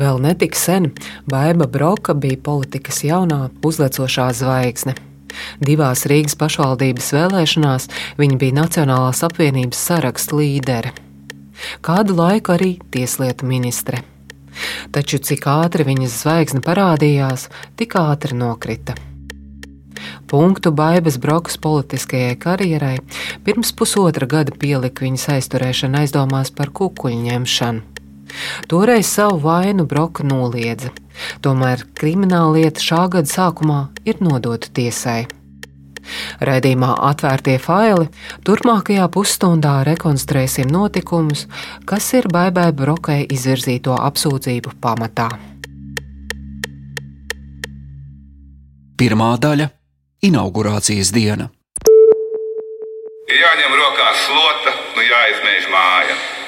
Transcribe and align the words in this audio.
Vēl 0.00 0.16
netik 0.24 0.56
sen 0.56 0.94
Baiva 1.28 1.66
Broka 1.68 2.14
bija 2.16 2.38
politikas 2.40 3.02
jaunā 3.04 3.50
uzlecošā 3.66 4.30
zvaigzne. 4.38 4.94
Divās 5.60 6.06
Rīgas 6.08 6.38
pašvaldības 6.40 7.10
vēlēšanās 7.12 7.88
viņa 8.20 8.38
bija 8.40 8.56
Nacionālās 8.62 9.20
apvienības 9.26 9.82
saraksta 9.90 10.38
līdere. 10.40 10.94
Kādu 11.84 12.16
laiku 12.16 12.54
arī 12.56 12.70
tieslietu 12.94 13.44
ministre. 13.50 14.00
Taču 14.94 15.20
cik 15.20 15.44
ātri 15.52 15.84
viņas 15.84 16.16
zvaigzne 16.24 16.64
parādījās, 16.64 17.50
tik 17.76 17.98
ātri 18.00 18.40
nokrita. 18.40 18.96
Punktu 20.32 20.72
Baibas 20.72 21.20
Brokas 21.20 21.60
politiskajai 21.60 22.38
karjerai 22.40 22.96
pirms 23.44 23.76
pusotra 23.76 24.24
gada 24.26 24.56
pielika 24.56 25.04
viņas 25.04 25.28
aizturēšana 25.36 26.06
aizdomās 26.06 26.54
par 26.56 26.72
kukuļu 26.72 27.26
ņemšanu. 27.28 27.89
Toreiz 28.68 29.08
savu 29.10 29.40
vainu 29.44 29.86
Broka 29.88 30.24
noliedza, 30.26 30.92
tomēr 31.44 31.84
krimināla 31.98 32.58
lieta 32.58 32.82
šā 32.84 33.04
gada 33.16 33.30
sākumā 33.30 33.82
ir 34.08 34.22
nodota 34.24 34.70
tiesai. 34.74 35.26
Radījumā 36.42 36.94
atvērtie 37.10 37.58
faili 37.62 38.08
turpmākajā 38.46 39.06
pusstundā 39.12 39.80
rekonstruēsim 39.86 40.70
notikumus, 40.72 41.46
kas 41.86 42.08
ir 42.18 42.28
Baibai 42.32 42.70
Brokai 42.76 43.20
izvirzīto 43.30 43.94
apsūdzību 44.08 44.74
pamatā. 44.82 45.28
Pirmā 49.00 49.30
daļa- 49.40 49.70
inaugurācijas 50.28 51.12
diena. 51.16 51.48
Ir 53.30 53.38
jāņem 53.44 53.72
rokās 53.80 54.26
slota, 54.26 54.74
nu 54.96 55.02
jāizmēģina 55.06 55.72
māja 55.72 56.39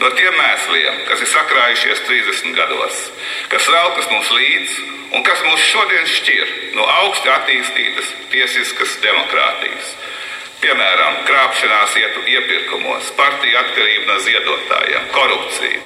no 0.00 0.10
tiem 0.18 0.36
mēsliem, 0.40 1.00
kas 1.08 1.24
ir 1.24 1.30
sakrājušies 1.32 2.04
30 2.08 2.54
gados, 2.58 3.00
kas 3.52 3.70
velkas 3.72 4.10
mums 4.12 4.30
līdzi 4.38 4.86
un 5.16 5.26
kas 5.26 5.42
mūs 5.46 5.66
šodien 5.70 6.06
šķir 6.12 6.54
no 6.76 6.86
augsti 7.00 7.32
attīstītas 7.32 8.12
tiesiskas 8.34 8.98
demokrātijas. 9.04 9.96
Piemēram, 10.62 11.20
krāpšanās 11.28 11.98
ietu 12.00 12.24
iepirkumos, 12.32 13.12
partiju 13.18 13.60
atkarība 13.60 14.08
no 14.08 14.16
ziedotājiem, 14.24 15.12
korupcija. 15.14 15.84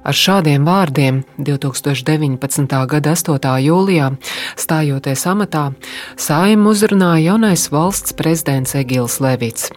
Ar 0.00 0.16
šādiem 0.16 0.64
vārdiem 0.64 1.20
2019. 1.36 2.78
gada 2.88 3.12
8. 3.12 3.50
jūlijā, 3.66 4.08
stājoties 4.56 5.26
amatā, 5.28 5.66
Sājumu 6.16 6.72
uzrunāja 6.72 7.32
jaunais 7.32 7.68
valsts 7.72 8.16
prezidents 8.16 8.74
Egils 8.80 9.20
Levits. 9.20 9.68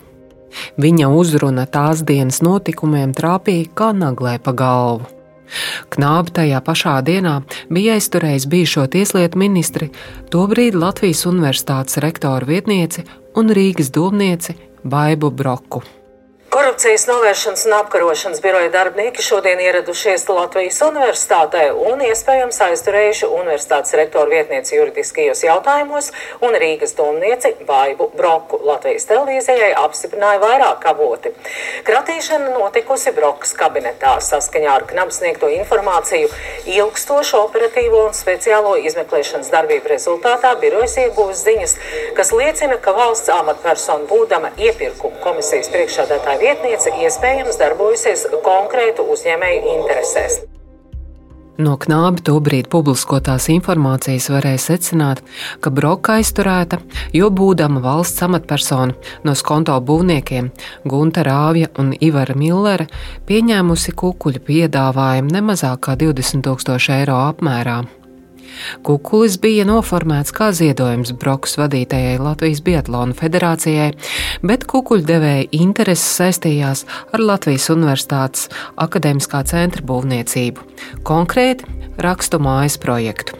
Viņa 0.78 1.09
uzruna 1.14 1.66
tās 1.66 2.04
dienas 2.08 2.42
notikumiem 2.46 3.14
trāpīja 3.16 3.72
kā 3.78 3.92
naglē 3.98 4.38
pa 4.44 4.54
galvu. 4.58 5.09
Knāba 5.94 6.34
tajā 6.40 6.59
pašā 6.66 6.98
dienā 7.06 7.34
bija 7.70 7.98
aizturējis 7.98 8.48
bijušo 8.50 8.86
tieslietu 8.96 9.42
ministri, 9.42 9.90
tobrīd 10.34 10.78
Latvijas 10.80 11.26
Universitātes 11.30 12.02
rektora 12.02 12.48
vietnieci 12.50 13.06
un 13.38 13.54
Rīgas 13.54 13.94
domnieci 13.94 14.58
Baibu 14.84 15.30
Broku. 15.31 15.84
Korupcijas 16.54 17.08
novēršanas 17.08 17.64
un 17.66 17.73
apkarošanas 17.73 18.42
biroja 18.42 18.70
darbinieki 18.70 19.23
šodien 19.26 19.58
ieradušies 19.64 20.28
Latvijas 20.30 20.76
Universitātē 20.86 21.64
un 21.73 22.04
iespējams 22.06 22.59
aizturējuši 22.62 23.26
universitātes 23.26 23.96
rektoru 23.98 24.30
vietnieci 24.36 24.76
juridiskajos 24.78 25.42
jautājumos 25.48 26.12
un 26.46 26.54
Rīgas 26.62 26.94
domnieci 27.00 27.56
Baibu 27.66 28.12
Broku. 28.14 28.59
Latvijas 28.70 29.09
televīzijai 29.09 29.72
apstiprināja 29.81 30.44
vairāk 30.44 30.86
avoti. 30.92 31.31
Kratīšana 31.88 32.54
notikusi 32.59 33.16
Brokas 33.18 33.56
kabinetā 33.58 34.14
saskaņā 34.22 34.76
ar 34.76 34.86
knabs 34.94 35.24
sniegto 35.24 35.50
informāciju 35.56 36.30
ilgstošu 36.76 37.42
operatīvo 37.48 38.04
un 38.12 38.14
speciālo 38.14 38.76
izmeklēšanas 38.92 39.50
darbību 39.58 39.96
rezultātā 39.96 40.53
birojas 40.62 41.00
iegūst 41.08 41.50
ziņas, 41.50 41.75
kas 42.22 42.34
liecina, 42.38 42.78
ka 42.78 42.94
valsts 43.02 43.34
amatpersona 43.40 44.06
būdama 44.14 44.53
iepirkuma 44.70 45.18
komisijas 45.25 45.74
priekšādātāja 45.74 46.43
vietniece 46.44 46.92
iespējams 47.06 47.59
darbojusies 47.62 48.28
konkrētu 48.44 49.06
uzņēmēju 49.16 49.78
interesēs. 49.78 50.42
No 51.54 51.76
knāba 51.78 52.18
tobrīd 52.26 52.66
publiskotās 52.74 53.46
informācijas 53.54 54.31
varēja 54.34 54.62
secināt, 54.64 55.22
ka 55.62 55.70
Broka 55.70 56.16
aizturēta, 56.18 56.80
jo 57.14 57.30
būdama 57.30 57.84
valsts 57.84 58.26
amatpersona 58.26 58.96
no 59.24 59.36
skonto 59.38 59.78
būvniekiem 59.78 60.50
Gunta 60.90 61.22
Rāvja 61.28 61.70
un 61.78 61.94
Ivara 61.94 62.34
Millera 62.34 62.90
pieņēmusi 63.30 63.94
kukuļu 64.02 64.42
piedāvājumu 64.50 65.38
nemazāk 65.38 65.86
kā 65.86 66.00
20 66.02 66.42
000 66.42 66.98
eiro 66.98 67.22
apmērā. 67.30 67.84
Kukulis 68.86 69.38
bija 69.41 69.66
noformēts 69.68 70.34
kā 70.36 70.50
ziedojums 70.56 71.14
Brokas 71.19 71.58
vadītajai 71.59 72.18
Latvijas 72.22 72.62
Biatlona 72.66 73.16
federācijai, 73.18 73.91
bet 74.46 74.68
kukuļdevēja 74.69 75.50
intereses 75.59 76.18
saistījās 76.19 76.86
ar 77.14 77.24
Latvijas 77.24 77.69
Universitātes 77.74 78.50
akadēmiskā 78.86 79.44
centra 79.50 79.86
būvniecību, 79.90 80.68
konkrēti 81.08 81.69
rakstu 82.03 82.41
mājas 82.44 82.80
projektu. 82.81 83.40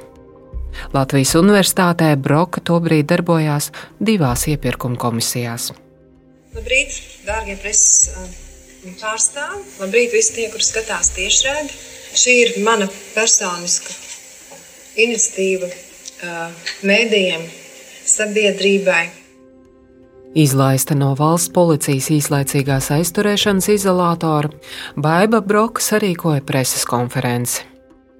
Latvijas 0.94 1.36
Universitātē 1.38 2.14
Broka 2.18 2.62
tobrīd 2.66 3.10
darbojās 3.12 3.70
divās 4.02 4.48
iepirkuma 4.50 4.98
komisijās. 5.00 5.72
Labrīt, 6.54 6.98
dārgie 7.28 7.58
preses 7.62 8.12
pārstāvji! 9.02 9.66
Labrīt, 9.82 10.14
visi 10.14 10.38
tie, 10.38 10.48
kurus 10.54 10.74
skatās 10.74 11.14
tiešraidi! 11.18 11.82
Šī 12.14 12.34
ir 12.44 12.58
mana 12.66 12.86
personiska 13.16 14.03
iniciatīva 15.00 15.70
mēdījiem, 16.88 17.44
sabiedrībai. 18.08 19.04
Izlaista 20.34 20.96
no 20.98 21.12
valsts 21.18 21.52
policijas 21.54 22.08
īslaicīgās 22.14 22.90
aizturēšanas 22.96 23.68
izolatora, 23.76 24.50
Baiba 24.98 25.44
Broka 25.46 25.84
sarīkoja 25.84 26.42
preses 26.48 26.88
konferenci. 26.90 27.62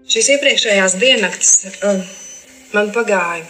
Šīs 0.06 0.30
iepriekšējās 0.36 0.98
diennaktis 1.02 1.54
man 2.74 2.92
pagāja 2.94 3.48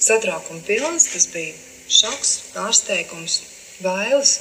satraukuma 0.00 0.62
pilns, 0.64 1.10
tas 1.12 1.28
bija 1.34 1.52
šoks, 1.92 2.32
pārsteigums, 2.54 3.42
bailes. 3.84 4.38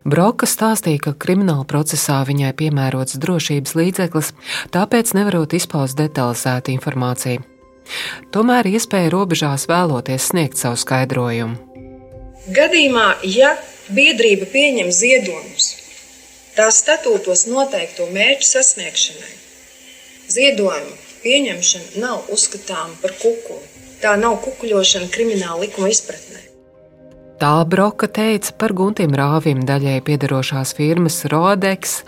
Broka 0.00 0.46
stāstīja, 0.48 1.02
ka 1.04 1.12
krimināla 1.12 1.66
procesā 1.68 2.22
viņai 2.24 2.54
piemērots 2.56 3.18
drošības 3.20 3.74
līdzeklis, 3.76 4.30
tāpēc 4.72 5.12
nevarot 5.12 5.52
izpaust 5.52 5.98
detalizētu 5.98 6.72
informāciju. 6.72 7.42
Tomēr 8.32 8.70
iespēja 8.70 9.10
robežās 9.12 9.66
vēloties 9.68 10.30
sniegt 10.30 10.56
savu 10.56 10.78
skaidrojumu. 10.80 11.58
Gadījumā, 12.56 13.08
ja 13.28 13.52
biedrība 13.92 14.48
pieņem 14.48 14.88
ziedojumus, 14.94 15.68
tās 16.56 16.80
statūtos 16.80 17.44
noteikto 17.50 18.08
mērķu 18.14 18.48
sasniegšanai, 18.48 19.34
ziedojumu 20.32 20.96
pieņemšana 21.20 22.00
nav 22.00 22.30
uzskatāma 22.32 22.96
par 23.02 23.12
kukuli. 23.20 23.68
Tā 24.00 24.14
nav 24.16 24.38
kukuļošana 24.46 25.10
krimināla 25.12 25.66
likuma 25.66 25.90
izpratnē. 25.92 26.29
Tā 27.40 27.64
Broka 27.64 28.04
teica 28.04 28.52
par 28.60 28.74
Guntim 28.76 29.14
Rāvim 29.16 29.62
daļai 29.64 30.02
piedarošās 30.04 30.74
firmas 30.76 31.14
Rodex 31.32 32.02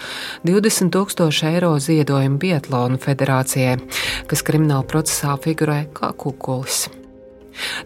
20 0.44 0.90
tūkstošu 0.92 1.46
eiro 1.48 1.70
ziedojumu 1.80 2.36
Bietlonu 2.42 2.98
federācijai, 3.00 3.78
kas 4.28 4.42
krimināla 4.44 4.84
procesā 4.84 5.38
figurē 5.40 5.86
kā 5.96 6.10
kukulis. 6.20 6.82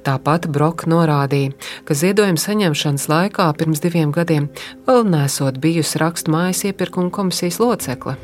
Tāpat 0.03 0.49
Broka 0.51 0.91
norādīja, 0.91 1.53
ka 1.87 1.95
ziedojuma 1.95 2.43
saņemšanas 2.43 3.07
laikā 3.13 3.47
pirms 3.61 3.85
diviem 3.85 4.11
gadiem 4.17 4.49
vēl 4.89 5.07
nesot 5.13 5.61
bijusi 5.63 6.01
rakstu 6.03 6.35
mājas 6.35 6.65
iepirkuma 6.67 7.15
komisijas 7.15 7.61
locekle. 7.63 8.17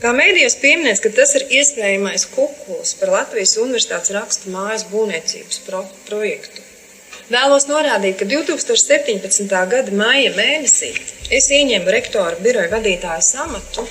Kā 0.00 0.14
mēdījos 0.16 0.56
pieminēts, 0.62 1.04
ka 1.04 1.12
tas 1.12 1.36
ir 1.36 1.44
iespējamais 1.60 2.24
kukulis 2.32 2.96
par 2.96 3.12
Latvijas 3.12 3.58
Universitātes 3.60 4.16
rakstu 4.16 4.56
mājas 4.56 4.88
būvniecības 4.88 5.62
pro 5.68 5.84
projektu. 6.08 6.64
Vēlos 7.28 7.66
norādīt, 7.68 8.14
ka 8.16 8.24
2017. 8.24 9.50
gada 9.68 9.92
maija 9.92 10.30
mēnesī 10.32 10.94
es 11.28 11.50
ieņēmu 11.52 11.92
rektora 11.92 12.38
biroja 12.40 12.70
vadītāja 12.72 13.42
amatu, 13.42 13.82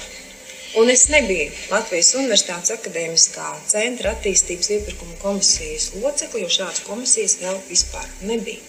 un 0.81 0.89
es 0.89 1.03
nebiju 1.13 1.51
Latvijas 1.69 2.15
Universitātes 2.17 2.73
akadēmiskā 2.73 3.51
centra 3.69 4.15
attīstības 4.15 4.71
iepirkuma 4.73 5.19
komisijas 5.21 5.91
locekle, 6.01 6.41
jo 6.41 6.49
šādas 6.55 6.81
komisijas 6.87 7.35
vēl 7.43 7.59
vispār 7.67 8.07
nebija. 8.25 8.63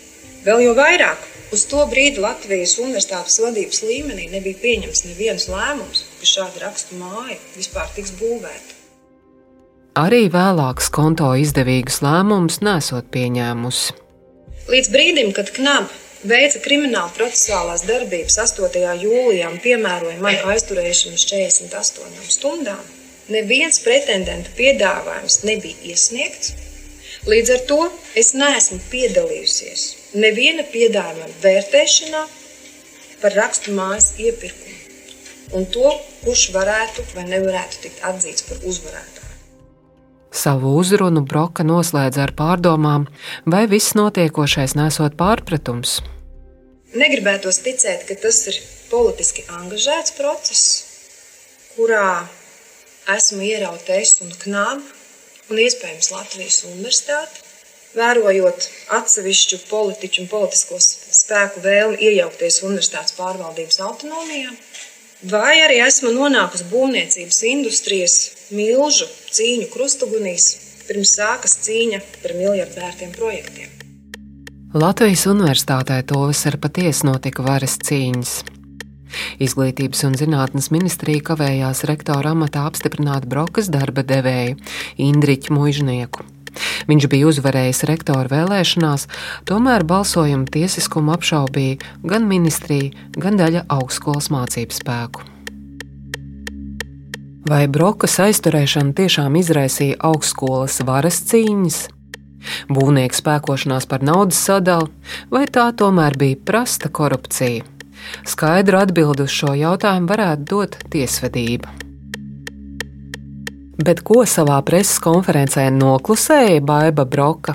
Vēl 0.45 0.61
jau 0.67 0.75
vairāk 0.77 1.25
uz 1.57 1.65
to 1.71 1.87
brīdi 1.89 2.21
Latvijas 2.21 2.75
Universitātes 2.83 3.41
vadības 3.41 3.81
līmenī 3.89 4.27
nebija 4.35 4.61
pieņemts 4.67 5.07
neviens 5.07 5.49
lēmums, 5.49 6.03
ka 6.21 6.29
šāda 6.29 6.67
rakstu 6.67 6.99
māja 7.01 7.39
vispār 7.57 7.89
tiks 7.97 8.13
būvēta. 8.21 8.77
Arī 10.05 10.27
vēlāks 10.29 10.93
konto 10.93 11.33
izdevīgus 11.41 12.03
lēmumus 12.05 12.61
nesot 12.69 13.09
pieņēmusi. 13.17 13.97
Līdz 14.69 14.91
brīdim, 14.93 15.31
kad 15.33 15.49
KNAB 15.57 15.93
veica 16.29 16.61
krimināla 16.61 17.09
procesuālās 17.17 17.87
darbības 17.89 18.35
8. 18.43 18.75
jūlijā 19.01 19.49
un 19.49 19.61
piemēroja 19.65 20.19
manu 20.21 20.51
aizturēšanu 20.53 21.17
uz 21.17 21.25
48 21.31 22.27
stundām, 22.35 22.83
neviens 23.33 23.81
pretendentu 23.81 24.53
piedāvājums 24.59 25.41
nebija 25.49 25.95
iesniegts. 25.95 26.53
Līdz 27.33 27.55
ar 27.55 27.65
to 27.71 27.79
es 28.23 28.35
neesmu 28.37 28.83
piedalījusies 28.93 29.87
neviena 30.21 30.67
piedāvājuma 30.75 31.41
vērtēšanā 31.47 32.25
par 33.23 33.39
rakstu 33.41 33.73
mājas 33.77 34.13
iepirkumu 34.21 35.57
un 35.57 35.65
to, 35.73 35.95
kurš 36.27 36.51
varētu 36.53 37.07
vai 37.15 37.25
nevarētu 37.31 37.87
tikt 37.87 38.05
atzīts 38.05 38.45
par 38.51 38.61
uzvarētāju. 38.69 39.18
Savu 40.49 40.71
uzrunu 40.81 41.21
Broka 41.29 41.61
noslēdza 41.67 42.23
ar 42.25 42.31
pārdomām, 42.33 43.03
vai 43.53 43.67
viss 43.69 43.93
notiekošais 43.99 44.73
nesot 44.79 45.13
pārpratums. 45.19 45.99
Negribētos 46.97 47.59
ticēt, 47.67 48.07
ka 48.09 48.17
tas 48.23 48.39
ir 48.49 48.57
politiski 48.89 49.45
angažēts 49.59 50.15
process, 50.17 50.63
kurā 51.75 52.23
esmu 53.19 53.45
ierauta 53.45 53.99
es 54.01 54.15
un 54.25 54.33
knāba, 54.47 54.81
un 55.53 55.61
iespējams 55.67 56.09
Latvijas 56.15 56.63
universitāte, 56.71 57.45
vērojot 57.99 58.71
atsevišķu 59.03 59.61
politiķu 59.69 60.25
un 60.25 60.33
politisko 60.33 60.81
spēku 60.81 61.61
vēlmi 61.69 62.01
iejaukties 62.09 62.63
universitātes 62.65 63.21
pārvaldības 63.21 63.83
autonomijā, 63.85 64.57
vai 65.27 65.59
arī 65.65 65.81
esmu 65.87 66.13
nonākusi 66.15 66.69
būvniecības 66.71 67.41
industrijas 67.51 68.19
milžu 68.55 69.09
cīņu 69.35 69.67
krustugunīs, 69.73 70.47
pirms 70.87 71.17
sākas 71.19 71.59
cīņa 71.67 72.01
par 72.23 72.37
miljardvērtiem 72.39 73.13
projektiem. 73.17 73.75
Latvijas 74.79 75.25
universitātē 75.27 76.03
tos 76.07 76.45
ar 76.47 76.59
patiesi 76.61 77.07
notika 77.09 77.43
varas 77.43 77.79
cīņas. 77.89 78.39
Izglītības 79.41 80.05
un 80.05 80.17
zinātnes 80.21 80.69
ministrija 80.71 81.25
kavējās 81.31 81.87
rektora 81.89 82.35
amatā 82.37 82.67
apstiprināt 82.69 83.25
Brokas 83.27 83.73
darba 83.73 84.05
devēju 84.05 84.59
Indriķu 85.01 85.57
Mužnieku. 85.57 86.27
Viņš 86.89 87.09
bija 87.13 87.29
uzvarējis 87.31 87.85
rektora 87.91 88.29
vēlēšanās, 88.33 89.09
tomēr 89.49 89.87
balsojuma 89.89 90.49
tiesiskumu 90.53 91.15
apšaubīja 91.17 91.81
gan 92.05 92.29
ministrija, 92.31 92.93
gan 93.17 93.41
daļa 93.41 93.67
augstskolas 93.79 94.31
mācību 94.35 94.79
spēku. 94.79 95.27
Vai 97.49 97.65
Brokas 97.73 98.19
aizturēšana 98.21 98.93
tiešām 98.99 99.39
izraisīja 99.41 99.97
augstskolas 100.05 100.83
varas 100.85 101.23
cīņas? 101.31 101.79
Būvnieks 102.69 103.23
spēkošanās 103.23 103.89
par 103.89 104.05
naudas 104.05 104.41
sadalu, 104.45 104.91
vai 105.33 105.47
tā 105.49 105.71
tomēr 105.73 106.19
bija 106.21 106.39
prasta 106.45 106.93
korupcija? 106.93 107.65
Skaidru 108.29 108.83
atbildi 108.83 109.27
uz 109.27 109.35
šo 109.35 109.57
jautājumu 109.59 110.13
varētu 110.13 110.49
dot 110.53 110.81
tiesvedība. 110.93 111.88
Bet 113.79 114.01
ko 114.03 114.25
savā 114.27 114.57
preses 114.67 114.99
konferencē 114.99 115.69
noklusēja 115.71 116.59
Baiva 116.67 117.05
Broka? 117.07 117.55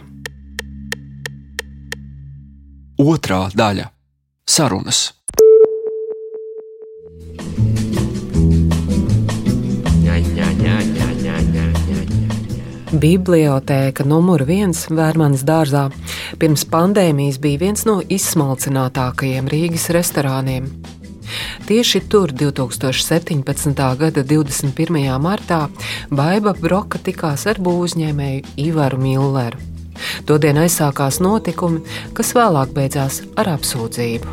Otrā 3.03 3.49
daļa- 3.51 3.89
sarunas. 4.55 5.01
Bibliotēka 13.03 14.05
numur 14.07 14.45
viens 14.47 14.85
Vērmanas 14.87 15.43
dārzā 15.43 15.89
pirms 16.39 16.63
pandēmijas 16.71 17.41
bija 17.43 17.65
viens 17.65 17.83
no 17.89 17.99
izsmalcinātākajiem 17.99 19.51
Rīgas 19.51 19.89
restorāniem. 19.91 20.71
Tieši 21.67 22.03
tur 22.09 22.31
2017. 22.31 23.73
gada 23.97 24.23
21. 24.23 25.03
martā 25.19 25.67
Baiva 26.11 26.53
Broka 26.53 26.99
tikās 26.99 27.47
ar 27.47 27.61
būvņēmēju 27.63 28.57
Ivaru 28.69 28.99
Milleru. 29.01 29.69
Todien 30.25 30.57
aizsākās 30.61 31.19
notikumi, 31.23 31.83
kas 32.17 32.33
vēlāk 32.37 32.73
beidzās 32.75 33.21
ar 33.39 33.53
apsūdzību. 33.55 34.27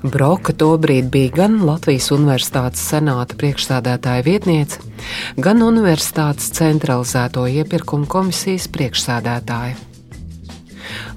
Broka 0.00 0.54
tobrīd 0.56 1.10
bija 1.12 1.34
gan 1.42 1.58
Latvijas 1.68 2.08
Universitātes 2.14 2.80
senāta 2.92 3.36
priekšsādātāja 3.40 4.24
vietniece, 4.24 4.80
gan 5.36 5.60
Universitātes 5.66 6.48
centralizēto 6.56 7.44
iepirkumu 7.60 8.08
komisijas 8.08 8.68
priekšsādātāja. 8.72 9.89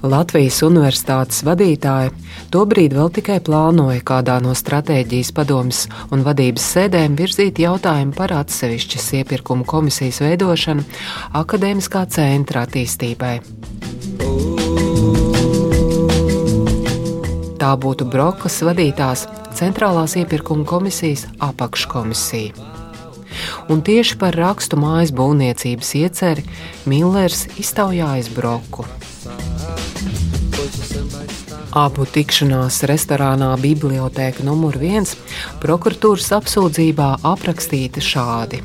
Latvijas 0.02 0.60
universitātes 0.66 1.42
vadītāji 1.46 2.12
tobrīd 2.54 2.96
vēl 2.96 3.12
tikai 3.18 3.38
plānoja 3.44 4.02
kādā 4.06 4.38
no 4.44 4.54
stratēģijas 4.56 5.32
padomas 5.36 5.84
un 6.14 6.24
vadības 6.26 6.66
sēdēm 6.76 7.16
virzīt 7.18 7.60
jautājumu 7.64 8.16
par 8.16 8.34
atsevišķas 8.40 9.12
iepirkuma 9.20 9.66
komisijas 9.68 10.20
veidošanu 10.24 10.84
akadēmiskā 11.40 12.04
centra 12.14 12.66
attīstībai. 12.68 13.38
Tā 17.64 17.72
būtu 17.80 18.04
Brokas 18.12 18.60
vadītās 18.66 19.24
Centrālās 19.54 20.16
iepirkuma 20.18 20.66
komisijas 20.66 21.28
apakškomisija. 21.38 22.52
Un 23.70 23.82
tieši 23.86 24.18
par 24.18 24.34
rakstu 24.36 24.78
mājas 24.78 25.12
būvniecības 25.14 25.94
ieceri 26.00 26.44
Millers 26.90 27.46
iztaujājas 27.62 28.32
Broku. 28.34 28.84
Abu 31.74 32.04
tikšanās 32.06 32.84
restorānā 32.86 33.48
Bibliotēka 33.58 34.44
numur 34.46 34.76
viens 34.78 35.16
prokuratūras 35.58 36.28
apsūdzībā 36.36 37.08
aprakstīta 37.26 37.98
šādi. 37.98 38.60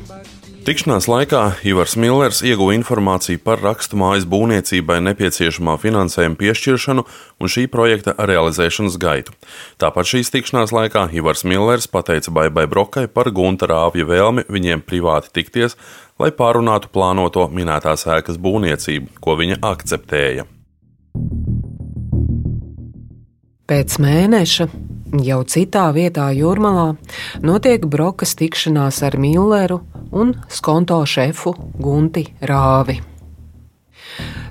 Tikšanās 0.60 1.08
laikā 1.10 1.40
Ivars 1.66 1.96
Millers 1.98 2.44
ieguva 2.46 2.76
informāciju 2.76 3.40
par 3.42 3.58
rakstu 3.64 3.98
mājas 3.98 4.28
būvniecībai 4.30 5.00
nepieciešamā 5.08 5.74
finansējuma 5.82 6.38
piešķiršanu 6.38 7.04
un 7.42 7.50
šī 7.50 7.64
projekta 7.72 8.14
realizēšanas 8.30 9.00
gaitu. 9.02 9.34
Tāpat 9.82 10.12
šīs 10.12 10.30
tikšanās 10.36 10.70
laikā 10.76 11.08
Ivars 11.16 11.42
Millers 11.42 11.90
pateica 11.90 12.30
Baibai 12.30 12.68
Brokai 12.70 13.08
par 13.10 13.32
Gunta 13.34 13.66
Rāvja 13.72 14.06
vēlmi 14.06 14.46
viņiem 14.46 14.86
privāti 14.86 15.34
tikties, 15.40 15.74
lai 16.22 16.30
pārunātu 16.30 16.94
plānoto 16.94 17.50
minētās 17.50 18.06
ēkas 18.06 18.38
būvniecību, 18.38 19.16
ko 19.18 19.38
viņa 19.42 19.62
akceptēja. 19.72 20.46
Pēc 23.70 24.00
mēneša, 24.02 24.64
jau 25.22 25.36
citā 25.46 25.84
vietā 25.94 26.24
Jūrmalā, 26.34 26.88
notiek 27.46 27.84
brokas 27.86 28.32
tikšanās 28.34 28.98
ar 29.06 29.14
Milleru 29.14 29.76
un 30.10 30.32
skonto 30.50 30.96
šefu 31.06 31.52
Gunti 31.78 32.24
Rāvi. 32.50 32.96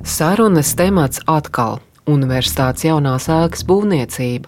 Sarunas 0.08 0.72
temats 0.80 1.20
atkal- 1.28 1.82
Universitātes 2.16 2.88
jaunās 2.88 3.28
ēkas 3.28 3.68
būvniecība. 3.68 4.48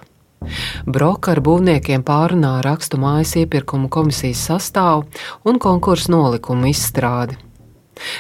Broka 0.88 1.36
ar 1.36 1.44
būvniekiem 1.44 2.08
pārunā 2.08 2.62
rakstu 2.63 2.96
mājas 2.96 3.36
iepirkumu 3.44 3.90
komisijas 3.90 4.48
sastāvu 4.48 5.04
un 5.44 5.60
konkursu 5.60 6.16
nolikumu 6.16 6.72
izstrādi. 6.72 7.36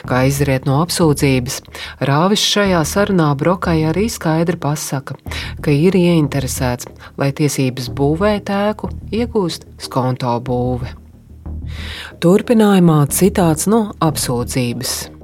Kā 0.09 0.23
izriet 0.29 0.67
no 0.69 0.79
apsūdzības, 0.83 1.61
Rāvis 2.09 2.43
šajā 2.53 2.81
sarunā 2.87 3.29
Brokai 3.37 3.79
arī 3.89 4.07
skaidri 4.11 4.59
pasaka, 4.61 5.17
ka 5.61 5.73
ir 5.73 5.97
ieinteresēts, 5.97 6.89
lai 7.21 7.31
tiesības 7.37 7.91
būvēt 7.97 8.51
ēku 8.55 8.91
iegūst 9.11 9.67
skonto 9.87 10.35
būve. 10.45 10.91
Turpinājumā 12.21 12.99
citāts 13.13 13.67
no 13.71 13.87
apsūdzības. 14.03 15.20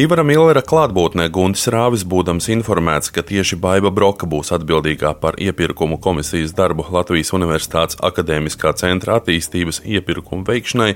Ivara 0.00 0.22
Millera 0.24 0.62
klātbūtnē 0.64 1.26
Guntis 1.34 1.66
Rāvis 1.68 2.06
būdams 2.08 2.46
informēts, 2.54 3.10
ka 3.12 3.20
tieši 3.26 3.58
Baiva 3.60 3.90
Broka 3.92 4.24
būs 4.24 4.48
atbildīgā 4.56 5.10
par 5.20 5.36
iepirkumu 5.36 5.98
komisijas 6.00 6.54
darbu 6.56 6.86
Latvijas 6.94 7.34
Universitātes 7.36 7.98
akadēmiskā 8.08 8.70
centra 8.80 9.18
attīstības 9.18 9.82
iepirkumu 9.84 10.46
veikšanai, 10.46 10.94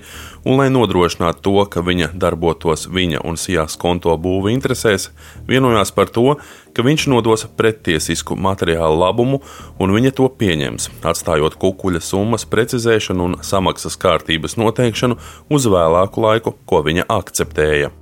un 0.48 0.56
lai 0.56 0.70
nodrošinātu 0.72 1.44
to, 1.44 1.52
ka 1.74 1.82
viņa 1.84 2.14
darbotos 2.22 2.86
viņa 2.88 3.20
un 3.28 3.36
Sijās 3.36 3.76
konto 3.82 4.14
būvu 4.16 4.48
interesēs, 4.54 5.10
vienojās 5.50 5.92
par 5.92 6.08
to, 6.14 6.38
ka 6.72 6.84
viņš 6.86 7.04
nodos 7.12 7.44
prettiesisku 7.58 8.38
materiālu 8.40 9.02
labumu, 9.02 9.42
un 9.76 9.92
viņa 9.98 10.14
to 10.16 10.30
pieņems, 10.38 10.88
atstājot 11.02 11.58
kukuļa 11.60 12.00
summas 12.00 12.48
precizēšanu 12.48 13.28
un 13.28 13.36
samaksas 13.44 14.00
kārtības 14.00 14.56
noteikšanu 14.62 15.18
uz 15.52 15.68
vēlāku 15.68 16.24
laiku, 16.24 16.54
ko 16.64 16.80
viņa 16.88 17.04
akceptēja. 17.18 17.92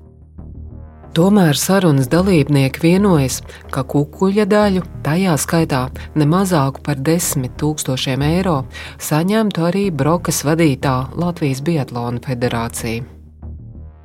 Tomēr 1.13 1.59
sarunas 1.61 2.07
dalībnieki 2.09 2.81
vienojas, 2.81 3.43
ka 3.69 3.83
kukuļa 3.85 4.47
daļu, 4.49 4.81
tajā 5.05 5.35
skaitā 5.37 5.83
ne 6.17 6.25
mazāku 6.25 6.81
par 6.87 7.03
10 7.05 7.53
tūkstošiem 7.61 8.25
eiro, 8.25 8.63
saņemtu 8.97 9.67
arī 9.69 9.83
Brokas 9.93 10.41
vadītā 10.49 10.95
Latvijas 11.21 11.61
Biatlona 11.69 12.23
federācija. 12.25 13.05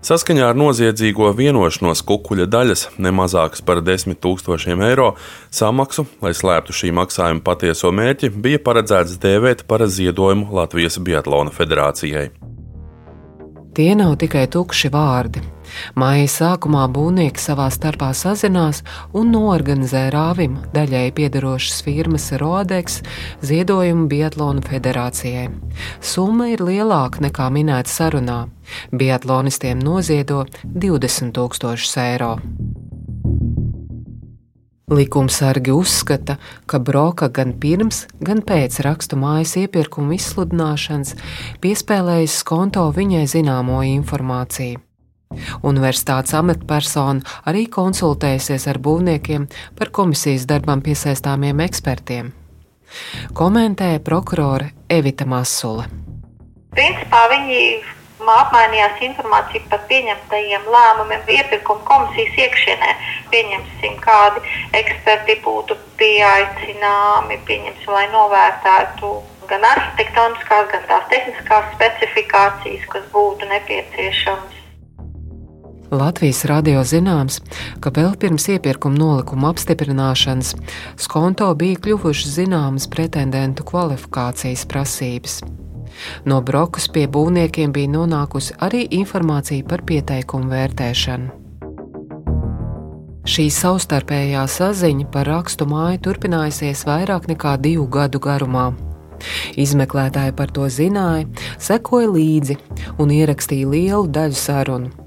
Saskaņā 0.03 0.51
ar 0.51 0.59
noziedzīgo 0.59 1.31
vienošanos 1.35 2.03
kukuļa 2.07 2.51
daļas 2.51 2.85
nemazākas 2.99 3.63
par 3.63 3.79
10 3.87 4.19
000 4.19 4.91
eiro 4.91 5.13
samaksu, 5.47 6.09
lai 6.19 6.35
slēptu 6.35 6.75
šī 6.75 6.91
maksājuma 6.91 7.43
patieso 7.43 7.95
mērķi, 7.95 8.35
bija 8.35 8.59
paredzēts 8.67 9.15
dēvēt 9.23 9.63
par 9.67 9.87
ziedojumu 9.87 10.51
Latvijas 10.59 10.99
Biatlona 10.99 11.55
federācijai. 11.55 12.29
Tie 13.79 13.93
nav 13.95 14.19
tikai 14.19 14.49
tukši 14.51 14.91
vārdi. 14.91 15.53
Māja 15.99 16.27
sākumā 16.31 16.85
būvnieki 16.93 17.41
savā 17.41 17.67
starpā 17.73 18.11
sazinās 18.17 18.83
un 19.17 19.31
norganizē 19.35 20.07
rāvim 20.13 20.57
daļai 20.75 21.11
piedarošas 21.17 21.83
firmas 21.85 22.29
Rodeks 22.41 23.01
ziedojumu 23.45 24.07
Biatlona 24.11 24.65
federācijai. 24.65 25.49
Summa 26.01 26.51
ir 26.53 26.63
lielāka 26.65 27.23
nekā 27.27 27.49
minēta 27.53 27.91
sarunā. 27.91 28.41
Biatlonistiem 28.91 29.79
noziedo 29.79 30.43
20 30.63 31.33
tūkstošus 31.37 31.97
eiro. 32.03 32.35
Likumsargi 34.87 35.71
uzskata, 35.75 36.37
ka 36.65 36.79
Broka 36.79 37.27
gan 37.27 37.51
pirms, 37.59 38.05
gan 38.23 38.39
pēc 38.39 38.79
rakstu 38.85 39.19
mājas 39.19 39.57
iepirkuma 39.59 40.15
izsludināšanas 40.15 41.11
piespēlējis 41.59 42.37
konto 42.47 42.85
viņai 42.95 43.25
zināmo 43.27 43.81
informāciju. 43.83 44.86
Universitātes 45.67 46.33
amatpersona 46.37 47.25
arī 47.49 47.65
konsultējusies 47.71 48.67
ar 48.71 48.79
būvniekiem 48.83 49.47
par 49.77 49.91
komisijas 49.91 50.47
darbam 50.49 50.81
piesaistāmiem 50.85 51.59
ekspertiem. 51.67 52.31
Komentēja 53.35 53.99
prokurore 53.99 54.71
Evita 54.89 55.27
Masula. 55.27 55.85
Principā 56.77 57.25
viņi 57.31 57.61
apmainījās 58.27 59.01
informāciju 59.07 59.67
par 59.71 59.83
pieņemtajiem 59.89 60.67
lēmumiem 60.73 61.31
iepirkuma 61.37 61.83
komisijas 61.87 62.39
iekšienē. 62.43 62.91
Pieņemsim, 63.31 63.95
kādi 64.03 64.43
eksperti 64.79 65.37
būtu 65.45 65.77
pieaicināmi, 65.99 67.39
pieņemsim, 67.47 67.93
lai 67.93 68.07
novērtētu 68.11 69.13
gan 69.47 69.63
arhitektoniskās, 69.71 70.69
gan 70.73 70.87
tās 70.91 71.09
tehniskās 71.13 71.73
specifikācijas, 71.75 72.87
kas 72.91 73.09
būtu 73.13 73.47
nepieciešamas. 73.51 74.56
Latvijas 75.91 76.41
radio 76.45 76.81
zināms, 76.83 77.37
ka 77.79 77.93
vēl 77.95 78.17
pirms 78.19 78.49
iepirkuma 78.51 78.97
nolikuma 78.99 79.53
apstiprināšanas 79.53 80.49
skonto 80.99 81.47
bija 81.55 81.79
kļuvušas 81.85 82.33
zināmas 82.41 82.89
pretendentu 82.91 83.63
kvalifikācijas 83.69 84.65
prasības. 84.67 85.37
No 86.27 86.41
brokas 86.43 86.89
pie 86.91 87.05
būvniekiem 87.07 87.71
bija 87.71 87.93
nonākusi 87.93 88.57
arī 88.59 88.83
informācija 88.99 89.63
par 89.63 89.85
pieteikumu 89.87 90.51
vērtēšanu. 90.51 91.31
Šī 93.27 93.47
savstarpējā 93.51 94.43
saziņa 94.43 95.07
par 95.11 95.31
rakstu 95.31 95.69
māju 95.71 96.03
turpinājusies 96.03 96.83
vairāk 96.87 97.31
nekā 97.31 97.55
divu 97.63 97.87
gadu 97.87 98.19
garumā. 98.19 98.73
Izmeklētāji 99.55 100.35
par 100.35 100.51
to 100.51 100.67
zināja, 100.67 101.25
sekoja 101.59 102.11
līdzi 102.11 102.59
un 102.99 103.11
ierakstīja 103.15 103.71
lielu 103.71 104.07
daļu 104.11 104.43
sarunu. 104.45 105.06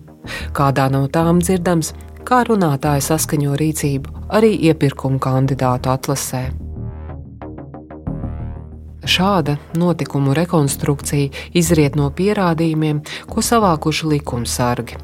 Kādā 0.56 0.88
no 0.92 1.06
tām 1.12 1.40
dzirdams, 1.44 1.92
kā 2.26 2.42
runātāji 2.49 3.06
saskaņo 3.08 3.54
rīcību 3.60 4.16
arī 4.37 4.54
iepirkuma 4.70 5.20
kandidātu 5.22 5.92
atlasē. 5.92 6.42
Šāda 9.10 9.56
notikumu 9.80 10.34
rekonstrukcija 10.37 11.30
izriet 11.56 11.96
no 11.96 12.10
pierādījumiem, 12.12 13.00
ko 13.30 13.42
savākuši 13.42 14.10
likumsargi. 14.14 15.00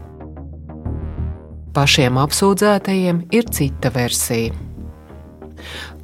Pašiem 1.77 2.21
apsūdzētajiem 2.21 3.25
ir 3.37 3.49
cita 3.53 3.91
versija. 3.93 4.53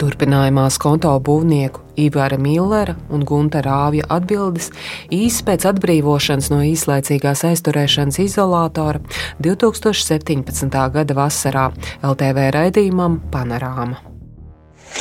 Turpinājumā 0.01 0.67
konto 0.81 1.13
būvnieku 1.21 1.82
Ivara 1.97 2.39
Millera 2.41 2.95
un 3.13 3.25
Gunta 3.29 3.61
Rāvja 3.65 4.07
atbildes 4.13 4.71
īsi 5.13 5.45
pēc 5.47 5.67
atbrīvošanas 5.73 6.49
no 6.53 6.63
īslaicīgās 6.67 7.45
aizturēšanas 7.51 8.21
izolatora 8.25 9.03
2017. 9.45 10.81
gada 10.97 11.19
vasarā 11.19 11.69
LTV 12.03 12.49
raidījumam 12.57 13.21
Panorāma. 13.33 14.01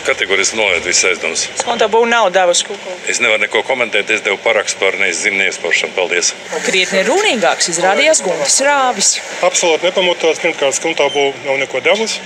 Kategoriski 0.06 0.58
nolaidu 0.58 0.88
visas 0.88 1.10
aizdomas. 1.12 1.44
Skonto 1.60 1.88
būvniecība 1.92 2.12
nav 2.16 2.30
devusi 2.34 2.66
kukuļu. 2.70 3.00
Es 3.12 3.20
nevaru 3.22 3.44
neko 3.44 3.62
komentēt, 3.68 4.10
es 4.10 4.24
devu 4.26 4.40
parakstu 4.44 4.80
par 4.82 4.98
nezinu 5.00 5.42
neiespaušanu. 5.42 5.94
Paldies. 5.98 6.32
Krietni 6.66 7.04
runīgāks 7.08 7.70
izrādījās 7.74 8.24
Guntis 8.26 8.62
Rāvis. 8.66 9.12
Absolūti 9.46 9.90
nepamatots. 9.90 10.40
Pirmkārt, 10.42 10.80
skonto 10.80 11.10
būvniecība 11.12 11.50
nav 11.50 11.60
neko 11.66 11.84
devusi. 11.86 12.24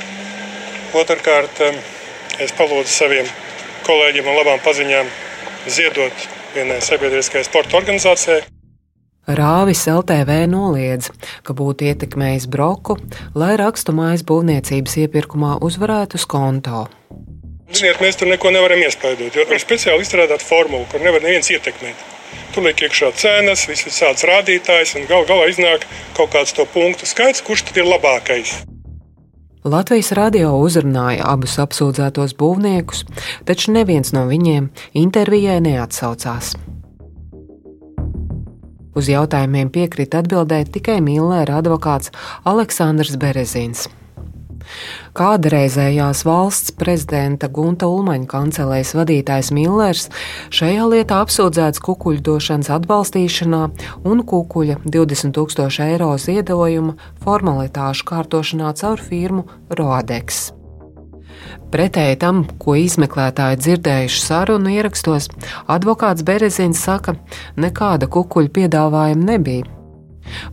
Otrakārt, 0.95 1.65
es 2.39 2.53
palūdzu 2.55 2.93
saviem 2.93 3.33
kolēģiem 3.85 4.27
un 4.27 4.39
labām 4.39 4.59
paziņām 4.65 5.13
ziedot 5.69 6.27
vienai 6.55 6.81
sabiedriskajai 6.83 7.47
sporta 7.47 7.79
organizācijai. 7.79 8.43
Rāvis 9.25 9.81
LTV 9.89 10.43
noliedz, 10.51 11.09
ka 11.41 11.55
būtu 11.57 11.87
ietekmējis 11.89 12.45
broku, 12.53 12.99
lai 13.33 13.55
rakstu 13.57 13.95
mājas 13.97 14.21
būvniecības 14.27 14.99
iepirkumā 15.01 15.55
uzvarētu 15.65 16.21
skonto. 16.21 16.83
Ziniet, 17.73 17.97
mēs 18.03 18.19
tur 18.21 18.29
neko 18.29 18.51
nevaram 18.53 18.83
iespaidot, 18.85 19.33
jo 19.33 19.47
ir 19.49 19.61
speciāli 19.63 20.05
izstrādāta 20.05 20.45
formula, 20.45 20.85
kur 20.91 21.01
nevar 21.01 21.25
neviens 21.25 21.49
ietekmēt. 21.49 22.05
Tur 22.53 22.67
liek 22.67 22.85
iekšā 22.85 23.09
cenas, 23.17 23.65
visādas 23.67 24.27
rādītājas, 24.29 24.93
un 24.99 25.09
gal 25.09 25.25
galā 25.25 25.49
iznāk 25.49 25.89
kaut 26.15 26.29
kāds 26.37 26.53
to 26.53 26.69
punktu 26.69 27.09
skaits, 27.09 27.41
kurš 27.41 27.65
tad 27.71 27.81
ir 27.81 27.89
labākais. 27.89 28.59
Latvijas 29.65 30.11
radio 30.13 30.51
uzrunāja 30.61 31.25
abus 31.25 31.55
apsūdzētos 31.57 32.35
būvniekus, 32.37 32.99
taču 33.49 33.73
neviens 33.73 34.11
no 34.13 34.27
viņiem 34.29 34.67
intervijai 35.01 35.55
neatsaucās. 35.65 36.51
Uz 38.93 39.09
jautājumiem 39.09 39.73
piekrita 39.73 40.21
atbildēt 40.21 40.69
tikai 40.75 40.99
Millera 41.01 41.57
advokāts 41.63 42.13
Aleksandrs 42.45 43.17
Berezins. 43.17 43.87
Kādreizējās 45.15 46.25
valsts 46.27 46.73
prezidenta 46.75 47.47
Gunta 47.51 47.87
Ulmaņa 47.91 48.27
kancelēs 48.31 48.95
vadītājs 48.97 49.51
Millers 49.55 50.09
šajā 50.55 50.89
lietā 50.91 51.21
apsūdzēts 51.23 51.81
kukuļu 51.85 52.23
došanas 52.25 52.71
atbalstīšanā 52.75 53.61
un 54.09 54.25
kukuļa 54.27 54.81
20 54.83 55.35
tūkstošu 55.37 55.85
eiro 55.87 56.11
ziedojuma 56.19 56.97
formalitāšu 57.23 58.09
kārtošanā 58.11 58.75
caur 58.81 59.01
firmu 59.01 59.47
Rodeks. 59.79 60.49
Pretēji 61.71 62.19
tam, 62.21 62.43
ko 62.61 62.75
izmeklētāji 62.79 63.59
dzirdējuši 63.63 64.21
sarunu 64.23 64.71
ierakstos, 64.75 65.29
advokāts 65.71 66.25
Berezins 66.25 66.83
saka, 66.87 67.17
nekāda 67.59 68.09
kukuļu 68.11 68.53
piedāvājuma 68.59 69.31
nebija. 69.33 69.71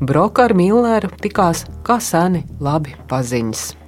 Broka 0.00 0.48
ar 0.48 0.56
Milleru 0.56 1.12
tikās 1.22 1.64
kā 1.86 2.00
seni 2.02 2.44
labi 2.60 2.96
paziņas 3.08 3.81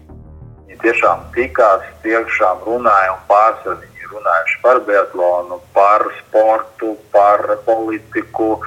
tiešām 0.82 1.26
tikās, 1.34 1.84
tiešām 2.04 2.64
runāja 2.66 3.14
un 3.14 3.20
pārsvarā 3.28 3.80
viņi 3.82 4.10
runājuši 4.14 4.58
par 4.62 4.80
biatlonu, 4.88 5.60
par 5.76 6.06
sportu, 6.20 6.94
par 7.12 7.44
politiku, 7.66 8.58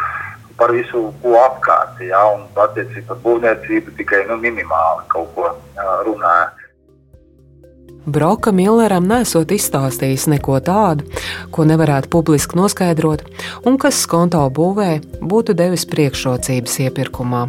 par 0.57 0.73
visu, 0.75 1.07
ko 1.21 1.35
apkārt. 1.41 1.99
Ja, 2.05 2.23
un 2.35 2.47
attiecībā 2.53 3.13
par 3.13 3.23
būvniecību 3.25 3.97
tikai 3.99 4.23
nu, 4.29 4.39
minimāli 4.41 5.05
kaut 5.13 5.33
ko 5.35 5.51
runāja. 6.07 6.53
Broka 8.07 8.53
Milleram 8.55 9.03
nesot 9.03 9.51
izstāstījis 9.51 10.29
neko 10.31 10.61
tādu, 10.63 11.03
ko 11.51 11.65
nevarētu 11.67 12.07
publiski 12.13 12.55
noskaidrot, 12.55 13.25
un 13.67 13.75
kas 13.75 13.99
skonto 14.05 14.45
būvē 14.47 14.91
būtu 15.19 15.55
devis 15.59 15.83
priekšrocības 15.91 16.77
iepirkumā. 16.85 17.41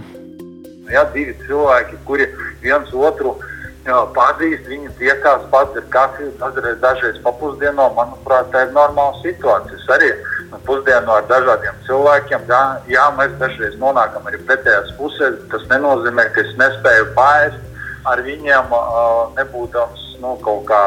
Ja 0.90 1.04
divi 1.14 1.36
cilvēki, 1.44 2.00
kuri 2.08 2.26
viens 2.64 2.90
otru 2.90 3.36
pazīst, 4.16 4.66
viņi 4.68 4.90
tiekās 4.98 5.46
pats 5.52 5.76
ar 5.76 5.86
kafiju, 5.92 6.32
dažreiz, 6.40 6.78
dažreiz 6.82 7.20
papusdieno. 7.24 7.88
Manuprāt, 7.96 8.50
tā 8.52 8.66
ir 8.66 8.74
normāla 8.76 9.16
situācija. 9.22 9.78
Es 9.78 9.88
arī 9.96 10.10
pusdienu 10.66 11.12
ar 11.12 11.26
dažādiem 11.28 11.80
cilvēkiem, 11.86 12.44
jā, 12.48 12.62
jā, 12.88 13.06
mēs 13.18 13.34
dažreiz 13.40 13.76
nonākam 13.80 14.28
arī 14.28 14.40
pretējās 14.48 14.94
pusēs. 15.00 15.40
Tas 15.52 15.66
nenozīmē, 15.72 16.28
ka 16.34 16.44
es 16.44 16.54
nespēju 16.60 17.10
pāriest 17.16 18.08
ar 18.08 18.22
viņiem, 18.24 18.72
nebūdams 19.36 20.06
nu, 20.22 20.36
kaut 20.44 20.64
kā 20.70 20.82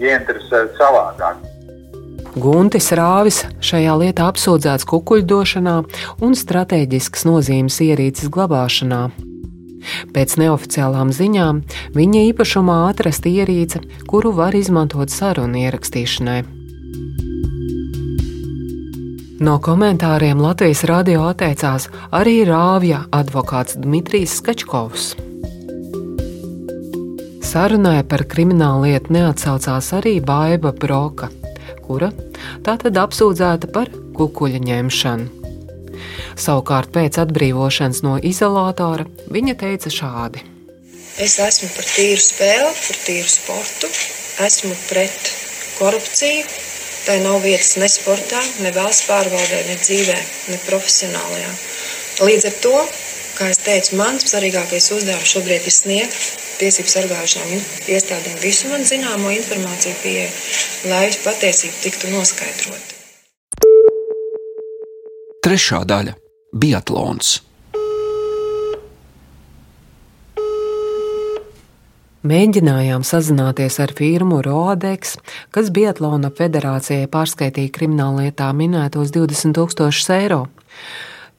ieinteresēts 0.00 0.78
savādāk. 0.80 1.48
Guntis 2.32 2.88
Rāvis 2.96 3.42
šajā 3.60 3.98
lietā 4.00 4.30
apsūdzēts 4.32 4.86
kukuļdošanā 4.88 5.74
un 6.24 6.38
strateģiskas 6.38 7.26
nozīmes 7.28 7.76
ierīces 7.84 8.32
glabāšanā. 8.32 9.31
Pēc 10.14 10.38
neoficiālām 10.40 11.12
ziņām 11.14 11.62
viņa 11.96 12.24
īpašumā 12.32 12.78
atrasta 12.88 13.30
ierīce, 13.30 13.82
kuru 14.10 14.34
var 14.36 14.56
izmantot 14.58 15.12
sarunu 15.12 15.64
ierakstīšanai. 15.66 16.42
No 19.42 19.56
komentāriem 19.58 20.38
Latvijas 20.38 20.84
radio 20.86 21.24
atteicās 21.26 21.88
arī 22.14 22.44
Rāvja 22.46 23.00
advokāts 23.10 23.74
Dmitrijs 23.74 24.36
Skačkovs. 24.38 25.08
Sarunai 27.42 27.98
par 28.06 28.22
kriminālu 28.30 28.86
lietu 28.86 29.18
neatsaucās 29.18 29.90
arī 29.98 30.14
Baiva 30.24 30.70
Broka, 30.72 31.32
kura 31.82 32.14
tātad 32.62 33.02
apsūdzēta 33.02 33.74
par 33.74 33.90
kukuļa 34.14 34.62
ņemšanu. 34.70 35.41
Savukārt 36.38 36.92
pēc 36.94 37.18
atbrīvošanas 37.22 38.02
no 38.06 38.16
izolatora 38.18 39.06
viņa 39.32 39.54
teica 39.60 39.92
šādi: 39.92 40.42
Es 41.20 41.38
esmu 41.44 41.68
par 41.76 41.86
tīru 41.86 42.20
spēli, 42.24 42.72
par 42.72 43.00
tīru 43.06 43.28
sportu, 43.28 43.90
esmu 44.46 44.74
pret 44.88 45.32
korupciju. 45.78 46.44
Tai 47.02 47.16
nav 47.24 47.40
vietas 47.42 47.74
ne 47.82 47.88
sportā, 47.90 48.38
ne 48.62 48.70
valsts 48.76 49.08
pārvaldē, 49.08 49.64
ne 49.66 49.74
dzīvē, 49.80 50.18
ne 50.52 50.58
profesionālajā. 50.68 51.48
Līdz 52.22 52.46
ar 52.46 52.54
to, 52.62 52.76
kā 53.34 53.48
jau 53.50 53.58
teicu, 53.66 53.96
mans 53.98 54.28
svarīgākais 54.30 54.86
uzdevums 54.94 55.34
šobrīd 55.34 55.66
ir 55.66 55.74
sniegt 55.74 56.22
tiesību 56.60 56.94
sargājušām 56.94 57.52
iestādēm 57.96 58.38
visu 58.44 58.70
man 58.70 58.86
zināmo 58.86 59.34
informāciju 59.34 59.98
pieeja, 60.04 60.30
lai 60.92 61.04
patiesība 61.26 61.82
tiktu 61.88 62.14
noskaidrota. 62.14 62.91
Trešā 65.42 65.80
daļa- 65.82 66.12
Biatlons. 66.62 67.40
Mēģinājām 72.22 73.02
sazināties 73.02 73.80
ar 73.82 73.90
firmu 73.98 74.38
Rodex, 74.46 75.16
kas 75.50 75.72
Biatlona 75.74 76.30
federācijai 76.30 77.10
pārskaitīja 77.10 77.74
krimināllietā 77.74 78.52
minētos 78.54 79.10
20 79.10 79.58
000 79.58 80.20
eiro. 80.20 80.46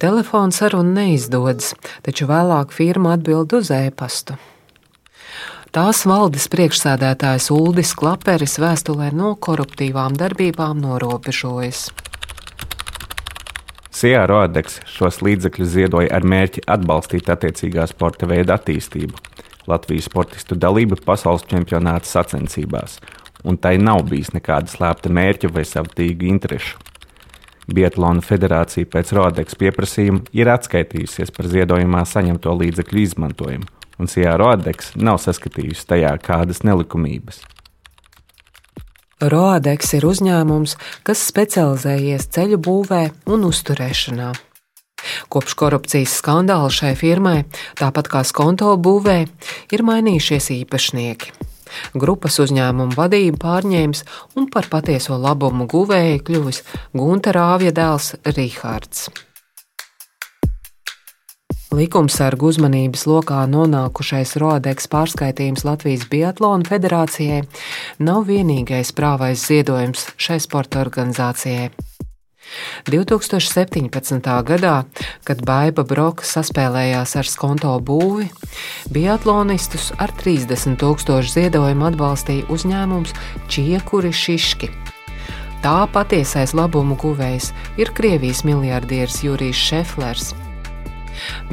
Telefona 0.03 0.51
saruna 0.51 0.99
neizdodas, 0.99 1.71
taču 2.03 2.27
vēlāk 2.27 2.75
firma 2.75 3.15
atbild 3.15 3.55
uz 3.55 3.71
e-pastu. 3.71 4.35
Tās 5.71 6.03
valdes 6.03 6.51
priekšsēdētājs 6.51 7.53
Uldis 7.55 7.95
Klaperis 7.95 8.59
vēstulē 8.59 9.13
no 9.15 9.37
koruptīvām 9.39 10.19
darbībām 10.19 10.83
norobežojas. 10.83 11.87
Sijā 14.03 14.25
Rodeks 14.27 14.81
šos 14.91 15.21
līdzekļus 15.23 15.69
ziedoja 15.77 16.09
ar 16.11 16.25
mērķi 16.27 16.65
atbalstīt 16.67 17.29
attiecīgā 17.31 17.85
sporta 17.87 18.27
veida 18.27 18.57
attīstību, 18.57 19.15
Latvijas 19.71 20.09
sportistu 20.09 20.57
dalību 20.59 20.97
pasaules 21.05 21.45
čempionāta 21.47 22.09
sacensībās, 22.09 22.97
un 23.47 23.55
tai 23.55 23.77
nav 23.79 24.01
bijis 24.09 24.33
nekāda 24.35 24.67
slēpta 24.67 25.07
mērķa 25.07 25.53
vai 25.55 25.63
savtīga 25.69 26.27
interešu. 26.27 26.81
Biatlona 27.71 28.19
federācija 28.27 28.91
pēc 28.91 29.15
Rodeks 29.15 29.55
pieprasījuma 29.61 30.27
ir 30.35 30.51
atskaitījusies 30.51 31.31
par 31.31 31.47
ziedojumā 31.55 32.03
saņemto 32.03 32.59
līdzekļu 32.59 33.05
izmantojumu 33.05 33.71
un 34.03 34.11
Sijā 34.11 34.35
Rodeks 34.35 34.97
nav 34.99 35.23
saskatījusi 35.23 35.87
tajā 35.95 36.11
kādas 36.27 36.65
nelikumības. 36.67 37.45
Roadeks 39.23 39.93
ir 39.95 40.03
uzņēmums, 40.03 40.75
kas 41.07 41.21
specializējies 41.29 42.27
ceļu 42.35 42.57
būvē 42.59 43.03
un 43.31 43.45
uzturēšanā. 43.47 44.33
Kopš 45.31 45.55
korupcijas 45.59 46.17
skandāla 46.19 46.71
šai 46.71 46.93
firmai, 46.99 47.43
tāpat 47.79 48.09
kā 48.11 48.23
skonto 48.27 48.73
būvē, 48.75 49.17
ir 49.75 49.83
mainījušies 49.87 50.51
īpašnieki. 50.59 51.33
Grupas 51.97 52.37
uzņēmumu 52.43 52.97
vadību 52.99 53.39
pārņēmis 53.41 54.03
un 54.37 54.49
par 54.53 54.67
patieso 54.71 55.17
labumu 55.17 55.67
guvēju 55.71 56.23
kļuvis 56.27 56.63
Gunta 56.93 57.33
Rāvja 57.35 57.73
dēls 57.75 58.13
Rihards. 58.27 59.07
Likumsargu 61.73 62.51
uzmanības 62.51 63.07
lokā 63.09 63.39
nonākušais 63.49 64.35
Rodeks 64.41 64.85
pārskaitījums 64.91 65.63
Latvijas 65.65 66.03
Biatlona 66.11 66.67
federācijai 66.69 67.39
nav 68.03 68.27
vienīgais 68.27 68.91
prāvais 68.93 69.41
ziedojums 69.47 70.11
šai 70.21 70.37
sporta 70.43 70.83
organizācijai. 70.83 71.71
2017. 72.91 74.29
gadā, 74.45 74.75
kad 75.25 75.41
Baiva 75.47 75.85
Broka 75.87 76.27
saspēlējās 76.27 77.15
ar 77.17 77.31
skonto 77.31 77.73
būvi, 77.81 78.29
biatlonistus 78.93 79.89
ar 79.97 80.13
30 80.21 80.77
tūkstošu 80.83 81.37
ziedojumu 81.39 81.89
atbalstīja 81.89 82.51
uzņēmums 82.53 83.17
Čiekuri 83.49 84.13
Šiški. 84.13 84.69
Tā 85.63 85.77
patiesais 85.89 86.53
labumu 86.53 86.99
guvējs 87.01 87.53
ir 87.81 87.95
Krievijas 87.97 88.43
miljardieris 88.45 89.23
Jurijs 89.23 89.57
Šeflers. 89.71 90.33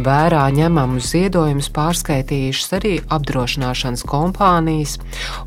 Vērā 0.01 0.45
ņemamus 0.57 1.13
ziedojumus 1.13 1.71
pārskaitījušas 1.77 2.77
arī 2.81 2.95
apdrošināšanas 3.13 4.07
kompānijas 4.09 4.99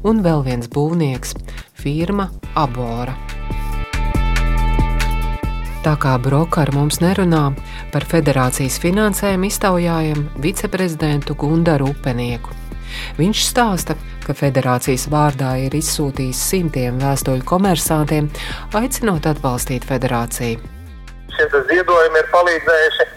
un 0.03 0.23
vēl 0.25 0.43
viens 0.47 0.67
būvnieks- 0.67 1.35
firma 1.83 2.29
Abora. 2.55 3.15
Tā 5.83 5.97
kā 5.99 6.13
Broka 6.15 6.61
ar 6.61 6.71
mums 6.71 7.01
nerunā 7.03 7.53
par 7.91 8.05
federācijas 8.07 8.77
finansējumu 8.79 9.49
iztaujājam 9.49 10.21
viceprezidentu 10.39 11.35
Gundaru 11.35 11.89
Upenieku. 11.91 12.55
Viņš 13.17 13.41
stāsta, 13.49 13.95
ka 14.23 14.35
federācijas 14.37 15.09
vārdā 15.11 15.57
ir 15.65 15.75
izsūtījis 15.75 16.39
simtiem 16.53 17.01
vēstuļu 17.01 17.43
komersantiem, 17.49 18.29
aicinot 18.79 19.27
atbalstīt 19.27 19.83
federāciju. 19.89 20.61
Šie 21.33 21.49
ziedojumi 21.51 22.21
ir 22.21 22.31
palīdzējuši 22.31 23.09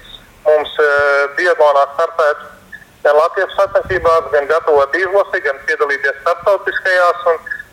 mums 0.47 0.79
biatlonā 1.39 1.85
e, 1.85 1.93
startēt 1.95 2.45
gan 3.07 3.19
Latvijas 3.21 3.55
sacensībās, 3.59 4.31
gan 4.35 4.49
gatavot 4.51 4.99
izlasi, 4.99 5.43
gan 5.47 5.61
piedalīties 5.69 6.21
starptautiskajās. 6.23 7.25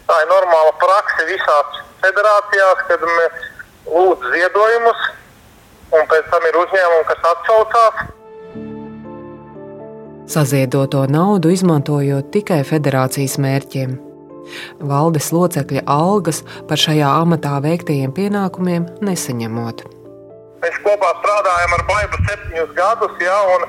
Tā 0.08 0.16
ir 0.22 0.30
normāla 0.30 0.74
praksa 0.82 1.26
visās 1.30 1.84
federācijās, 2.04 2.84
kad 2.90 3.06
mēs 3.08 3.46
lūdzam 3.88 4.34
ziedojumus, 4.36 5.08
un 5.96 6.10
pēc 6.12 6.30
tam 6.34 6.50
ir 6.50 6.60
uzņēmumi, 6.64 7.08
kas 7.10 7.30
atsaucās. 7.32 8.04
Saziedoto 10.34 11.04
naudu 11.12 11.52
izmantojot 11.52 12.30
tikai 12.36 12.62
federācijas 12.68 13.36
mērķiem. 13.44 13.98
Valdes 14.84 15.32
locekļa 15.36 15.84
algas 15.88 16.44
par 16.70 16.80
šajā 16.80 17.10
amatā 17.24 17.58
veiktajiem 17.64 18.16
pienākumiem 18.16 18.88
nesaņemot. 19.04 19.86
Mēs 20.64 20.78
kopā 20.86 21.10
strādājam 21.20 21.74
ar 21.76 21.82
baidu 21.90 22.20
septiņus 22.24 22.70
gadus, 22.78 23.16
ja, 23.20 23.36
un, 23.56 23.66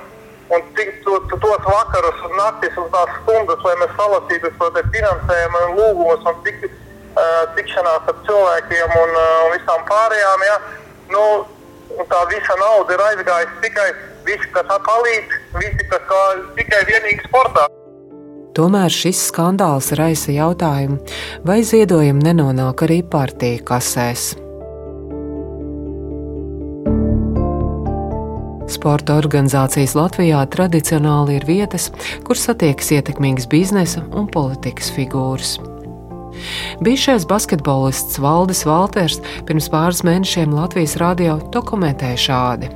un 0.54 0.64
cik 0.76 0.92
to, 1.02 1.18
tos 1.32 1.64
vakarus 1.66 2.20
un 2.28 2.36
naktis 2.38 2.76
un 2.78 2.86
tās 2.92 3.16
stundas, 3.22 3.64
lai 3.66 3.74
mēs 3.80 3.96
salasītu 3.98 4.52
šo 4.54 4.70
finansējumu 4.78 5.62
un 5.64 5.74
lūgumus 5.80 6.28
un 6.30 6.38
tik, 6.46 6.68
uh, 6.68 7.40
tikšanās 7.56 8.10
ar 8.12 8.20
cilvēkiem 8.28 8.94
un 9.00 9.16
uh, 9.18 9.26
visām 9.56 9.82
pārējām. 9.90 10.46
Ja, 10.46 10.60
nu, 11.16 11.24
tā 12.12 12.22
visa 12.30 12.58
nauda 12.62 12.94
ir 12.94 13.04
aizgājusi 13.08 13.58
tikai 13.66 13.88
visi, 14.28 14.52
kas 14.54 14.70
palīdz, 14.86 15.40
visi, 15.58 15.88
kas 15.90 16.06
kā, 16.12 16.22
tikai 16.60 16.84
vienīgi 16.92 17.26
sportā. 17.26 17.66
Tomēr 18.54 18.92
šis 18.94 19.18
skandāls 19.32 19.90
raisa 19.98 20.30
jautājumu, 20.30 21.00
vai 21.42 21.58
ziedojumi 21.66 22.22
nenonāk 22.22 22.86
arī 22.86 23.02
partiju 23.02 23.66
kasēs. 23.66 24.43
Sporta 28.84 29.14
organizācijas 29.16 29.94
Latvijā 29.96 30.42
tradicionāli 30.52 31.38
ir 31.38 31.44
vietas, 31.48 31.86
kur 32.20 32.36
satiekas 32.36 32.90
ietekmīgas 32.92 33.46
biznesa 33.48 34.02
un 34.12 34.26
politikas 34.28 34.90
figūras. 34.92 35.54
Bijušais 36.84 37.24
basketbolists 37.24 38.18
Valdis 38.20 38.60
Valters 38.68 39.22
pirms 39.48 39.70
pāris 39.72 40.02
mēnešiem 40.04 40.52
Latvijas 40.52 40.98
radio 41.00 41.38
dokumentēja 41.54 42.18
šādi. 42.26 42.68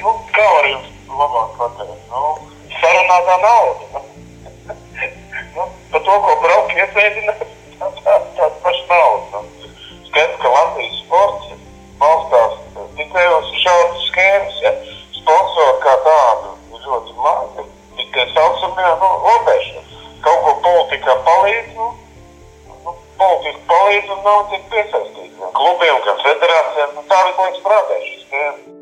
Nu, 0.00 0.16
kā 0.34 0.48
var 0.56 0.66
jums 0.72 0.90
labāk 1.20 1.54
pateikt? 1.60 2.10
Nu, 2.10 2.32
sarunātā 2.80 3.36
nauda. 3.44 4.02
nu, 5.60 5.68
par 5.94 6.04
to, 6.08 6.16
ko 6.26 6.34
braukt 6.42 6.74
iesēdināt, 6.74 7.46
tāds 8.40 8.58
pašs 8.66 8.82
nauda. 8.90 9.44
Skaidrs, 10.10 10.42
ka 10.42 10.52
Latvijas 10.58 10.98
sports 11.04 11.54
balstās 12.02 12.58
tikai 12.98 13.28
uz 13.38 13.54
šādas 13.62 14.10
schēmas. 14.10 14.60
Ja? 14.66 14.74
Kā 15.94 16.00
tādu 16.02 16.80
ļoti 16.84 17.12
maz. 17.22 17.66
Tikai 17.94 18.24
saucamie 18.34 18.88
nu, 18.98 19.10
lobēšana. 19.26 19.82
Kaut 20.24 20.40
ko 20.42 20.54
politikā 20.64 21.14
palīdz, 21.28 21.68
nu, 21.76 21.86
nu, 22.66 22.94
politika 23.20 23.62
palīdz 23.70 24.10
un 24.10 24.22
nav 24.26 24.40
tik 24.50 24.66
piesaistīta. 24.72 25.38
Gan 25.38 25.54
klubiem, 25.54 26.02
gan 26.08 26.20
federācijām, 26.24 26.94
nu, 26.98 27.06
tā 27.12 27.22
visu 27.28 27.44
laiku 27.44 27.62
strādā 27.62 28.02
šis 28.08 28.26
schēma. 28.26 28.78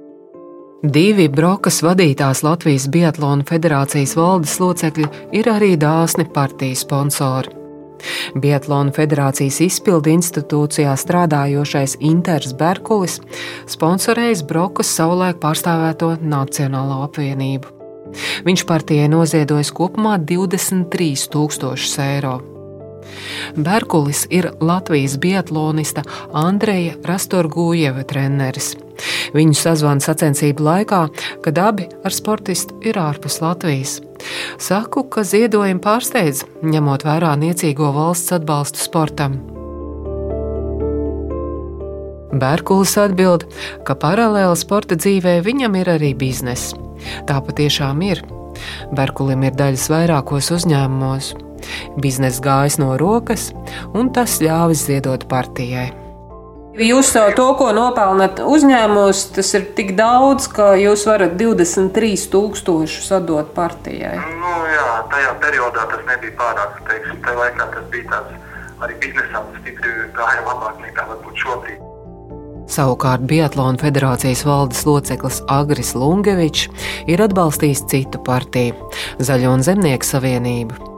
Divi 0.96 1.28
Brokas 1.28 1.82
vadītās 1.84 2.40
Latvijas 2.46 2.88
Biatlona 2.94 3.44
federācijas 3.44 4.16
valdes 4.16 4.56
locekļi 4.62 5.10
ir 5.36 5.52
arī 5.52 5.74
dāsni 5.76 6.24
partijas 6.32 6.86
sponsori. 6.86 7.61
Biatlona 8.42 8.94
federācijas 8.96 9.60
izpildu 9.66 10.12
institūcijā 10.14 10.94
strādājošais 10.98 11.98
Inters 12.00 12.54
Berkulis 12.58 13.18
sponsorējis 13.70 14.44
Brokas 14.48 14.92
savulaik 14.96 15.40
pārstāvēto 15.42 16.16
Nacionālo 16.22 17.02
apvienību. 17.08 17.78
Viņš 18.46 18.64
partijai 18.68 19.08
noziedojis 19.12 19.72
kopumā 19.76 20.18
23 20.20 21.28
tūkstošus 21.32 22.00
eiro. 22.04 22.40
Berkulis 23.56 24.24
ir 24.30 24.50
Latvijas 24.60 25.18
biatlonista 25.20 26.04
Andreja 26.32 26.94
Rastorgujeva 27.04 28.04
treneris. 28.08 28.74
Viņu 29.34 29.56
sazvana 29.56 30.04
sacensību 30.04 30.62
laikā, 30.62 31.02
kad 31.44 31.58
abi 31.58 31.88
ar 32.04 32.14
sportistu 32.14 32.78
ir 32.86 33.00
ārpus 33.00 33.40
Latvijas. 33.42 34.00
Saku, 34.62 35.04
ka 35.10 35.24
ziedojumi 35.26 35.82
pārsteidz, 35.82 36.44
ņemot 36.62 37.06
vērā 37.06 37.32
niecīgo 37.40 37.90
valsts 37.96 38.36
atbalstu 38.36 38.82
sportam. 38.84 39.40
Bērkulis 42.32 42.94
atbild, 42.96 43.44
ka 43.84 43.96
paralēli 43.98 44.56
sporta 44.56 44.96
dzīvē 44.96 45.40
viņam 45.44 45.76
ir 45.82 45.90
arī 45.98 46.14
bizness. 46.16 46.72
Tā 47.28 47.42
patiešām 47.44 48.00
ir. 48.06 48.22
Berkulim 48.96 49.44
ir 49.44 49.56
daļas 49.58 49.88
vairākos 49.92 50.52
uzņēmumos. 50.56 51.32
Biznesa 52.02 52.42
gājas 52.44 52.78
no 52.82 52.96
rokas, 53.00 53.50
un 53.94 54.12
tas 54.14 54.40
ļāvis 54.42 54.86
ziedot 54.88 55.28
partijai. 55.30 55.90
Jūs 56.72 57.10
to, 57.36 57.46
ko 57.58 57.66
nopelnat 57.76 58.38
uzņēmumos, 58.48 59.26
tas 59.36 59.50
ir 59.58 59.66
tik 59.76 59.90
daudz, 59.92 60.46
ka 60.48 60.70
jūs 60.80 61.04
varat 61.04 61.34
23,000 61.36 62.88
sadot 63.04 63.50
partijai. 63.52 64.14
Nu, 64.40 64.52
jā, 64.72 64.86
tajā 65.12 65.34
periodā 65.42 65.84
tas 65.90 66.00
nebija 66.08 66.32
pārāk. 66.38 66.78
Teiksim, 66.88 67.18
tajā 67.26 67.36
laikā 67.42 67.66
tas 67.74 67.90
bija 67.92 68.08
tāds 68.14 68.38
arī 68.82 68.96
biznesam 69.04 69.50
stipri 69.60 69.92
gāja 70.16 70.46
labāk 70.46 70.80
nekā 70.86 71.04
varbūt 71.10 71.42
šobrīd. 71.44 71.82
Savukārt 72.72 73.26
Biatlona 73.28 73.76
federācijas 73.76 74.46
valdes 74.48 74.86
loceklis 74.88 75.42
Agris 75.52 75.92
Lunkevičs 75.92 76.70
ir 77.10 77.20
atbalstījis 77.20 77.84
citu 77.92 78.22
partiju- 78.24 78.88
Zaļo 79.28 79.52
un 79.58 79.66
Zemnieku 79.66 80.08
savienību. 80.08 80.91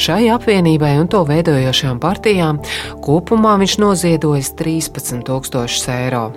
Šai 0.00 0.28
apvienībai 0.32 0.94
un 1.00 1.08
to 1.12 1.24
veidojošām 1.28 2.00
partijām 2.02 2.60
kopumā 3.04 3.56
viņš 3.60 3.78
noziedojis 3.82 4.54
13,000 4.60 5.96
eiro. 5.96 6.30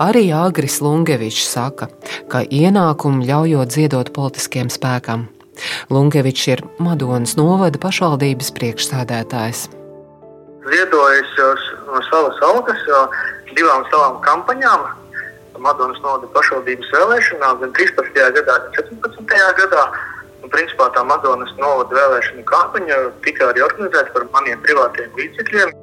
Arī 0.00 0.28
Agris 0.34 0.80
Lunkevičs 0.84 1.46
saka, 1.48 1.88
ka 2.28 2.42
ienākumu 2.44 3.24
ļaujot 3.24 3.72
ziedot 3.72 4.10
politiskiem 4.16 4.68
spēkam. 4.72 5.28
Lunkevičs 5.90 6.48
ir 6.50 6.64
Madonas 6.82 7.36
novada 7.38 7.78
pašvaldības 7.80 8.50
priekšsādētājs. 8.58 9.68
Ziedojis 10.64 11.32
no 11.86 12.02
savas 12.10 12.42
algas 12.42 12.82
divām 13.54 13.84
savām 13.92 14.20
kampaņām. 14.24 14.84
Madonas 15.64 16.00
novada 16.02 16.28
pašvaldības 16.34 16.90
vēlēšanās 16.92 17.60
gan 17.62 17.72
13. 17.78 18.18
gadā, 18.36 18.56
gan 18.64 18.74
14. 18.76 19.38
gadā. 19.60 19.84
Principā 20.54 20.86
tā 20.94 21.02
Madonas 21.06 21.50
novada 21.58 21.96
vēlēšana 21.98 22.44
kampaņa 22.46 23.00
tika 23.24 23.50
arī 23.50 23.64
organizēta 23.66 24.14
par 24.14 24.28
maniem 24.36 24.60
privātiem 24.62 25.16
līdzekļiem. 25.18 25.74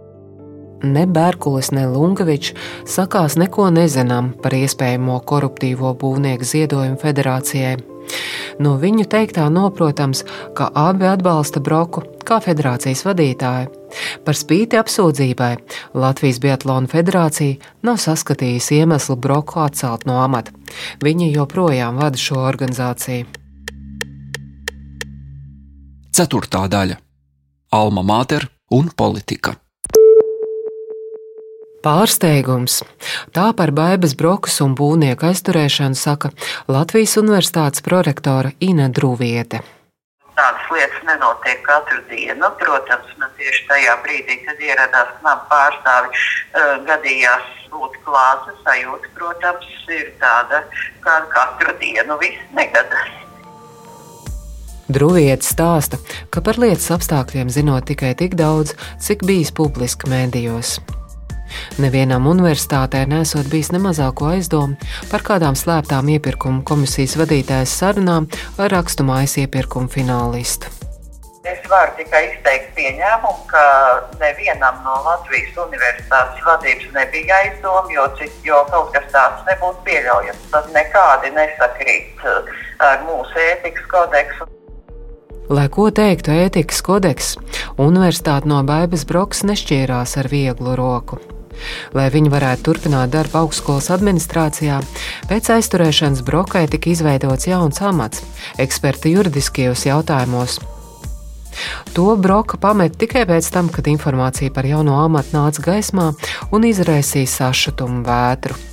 Ne 0.81 1.03
Bērkulis, 1.05 1.69
ne 1.75 1.83
Lunkevičs 1.91 2.55
sakās 2.89 3.35
neko 3.37 3.67
nezinām 3.75 4.31
par 4.41 4.55
iespējamo 4.57 5.19
koruptīvo 5.29 5.91
būvnieku 6.01 6.47
ziedojumu 6.47 6.97
federācijai. 7.03 7.75
No 8.61 8.77
viņu 8.81 9.05
teiktā 9.11 9.45
noprotams, 9.53 10.23
ka 10.57 10.69
abi 10.73 11.05
atbalsta 11.09 11.61
Broku 11.63 12.03
kā 12.25 12.39
federācijas 12.43 13.03
vadītāju. 13.05 13.69
Par 14.25 14.39
spīti 14.39 14.79
apsūdzībai 14.79 15.51
Latvijas 15.99 16.39
Biatlona 16.41 16.89
federācija 16.91 17.59
nav 17.85 17.99
saskatījusi 18.01 18.81
iemeslu 18.81 19.19
Broku 19.19 19.61
atcelt 19.65 20.07
no 20.09 20.17
amata. 20.23 20.55
Viņi 21.03 21.33
joprojām 21.35 22.01
vada 22.01 22.17
šo 22.17 22.41
organizāciju. 22.47 23.40
Ceturtā 26.11 26.65
daļa- 26.67 26.97
Alma 27.79 28.01
Mater 28.03 28.43
un 28.75 28.89
politika. 28.91 29.53
Pārsteigums. 31.81 32.81
Tā 33.31 33.45
par 33.55 33.71
baigas 33.71 34.13
brokas 34.19 34.59
un 34.65 34.75
būvnieku 34.75 35.29
aizturēšanu 35.29 35.95
saka 35.95 36.33
Latvijas 36.67 37.15
Universitātes 37.21 37.81
prorektore 37.87 38.51
Ina 38.59 38.89
Drūviete. 38.91 39.63
Tādas 40.35 40.67
lietas 40.75 41.07
nenotiek 41.07 41.63
katru 41.63 42.03
dienu. 42.11 42.51
Protams, 42.59 43.15
nu, 43.17 43.31
tieši 43.39 43.65
tajā 43.71 43.95
brīdī, 44.03 44.41
kad 44.43 44.59
ieradās 44.59 45.15
knapi 45.21 45.49
pārstāvi, 45.55 46.11
uh, 46.11 46.77
gadījās 46.91 47.49
būt 47.71 47.95
klāta 48.03 48.51
sajūta, 48.67 49.15
protams, 49.15 49.73
ir 49.87 50.11
tāda, 50.19 50.65
kā 50.99 51.19
katru 51.31 51.79
dienu 51.79 52.19
viss 52.19 52.47
negadās. 52.51 53.30
Drūvietis 54.91 55.53
stāsta, 55.53 55.99
ka 56.33 56.41
par 56.43 56.57
lietas 56.59 56.89
apstākļiem 56.91 57.51
zinot 57.53 57.85
tikai 57.87 58.11
tik 58.19 58.35
daudz, 58.39 58.73
cik 58.99 59.23
bijis 59.27 59.53
publiski 59.55 60.09
mēdījos. 60.11 60.79
Nevienam 61.83 62.27
universitātē 62.31 63.05
nesot 63.11 63.47
bijis 63.51 63.71
ne 63.75 63.79
mazāko 63.83 64.31
aizdomu 64.33 64.91
par 65.11 65.23
kādām 65.27 65.55
slēptām 65.59 66.11
iepirkuma 66.15 66.63
komisijas 66.67 67.17
vadītājas 67.19 67.73
sarunām 67.81 68.27
ar 68.59 68.71
rakstumājas 68.75 69.37
iepirkuma 69.45 69.91
finālistu. 69.91 70.71
Es 71.47 71.63
varu 71.69 71.95
tikai 71.97 72.21
izteikt 72.27 72.75
pieņēmumu, 72.77 73.47
ka 73.49 73.63
nevienam 74.21 74.77
no 74.85 74.99
Latvijas 75.07 75.55
universitātes 75.63 76.43
vadības 76.45 76.91
nebija 76.93 77.39
aizdomu, 77.45 77.95
jo, 77.95 78.05
jo 78.45 78.61
kaut 78.69 78.91
kas 78.93 79.07
tāds 79.15 79.47
nebūtu 79.49 79.81
pieļaujams. 79.87 80.47
Tas 80.53 80.69
nekādi 80.75 81.33
nesakrīt 81.39 82.27
uh, 82.29 82.51
ar 82.85 83.01
mūsu 83.07 83.41
ētikas 83.47 83.89
kodeksu. 83.89 84.51
Lai 85.49 85.67
ko 85.73 85.89
teiktu 85.91 86.31
ētikas 86.45 86.81
kodeks, 86.85 87.35
universitāte 87.81 88.49
no 88.49 88.61
Baigas 88.67 89.03
Broks 89.09 89.41
nešķīrās 89.47 90.17
ar 90.21 90.29
vieglu 90.31 90.75
roku. 90.77 91.17
Lai 91.97 92.07
viņi 92.13 92.31
varētu 92.31 92.65
turpināt 92.69 93.11
darbu 93.13 93.41
augstskolas 93.41 93.89
administrācijā, 93.93 94.79
pēc 95.29 95.49
aizturēšanas 95.57 96.23
Brokai 96.25 96.67
tika 96.71 96.91
izveidots 96.93 97.49
jauns 97.49 97.81
amats- 97.81 98.23
eksperta 98.65 99.09
juridiskajos 99.09 99.85
jautājumos. 99.85 100.59
To 101.93 102.15
Broka 102.15 102.57
pamet 102.57 102.97
tikai 102.97 103.25
pēc 103.25 103.51
tam, 103.51 103.69
kad 103.69 103.85
informācija 103.85 104.53
par 104.53 104.65
jauno 104.65 105.03
amatu 105.03 105.35
nāca 105.35 105.61
gaismā 105.61 106.13
un 106.51 106.61
izraisīja 106.61 107.27
sašutumu 107.27 108.05
vētru. 108.05 108.70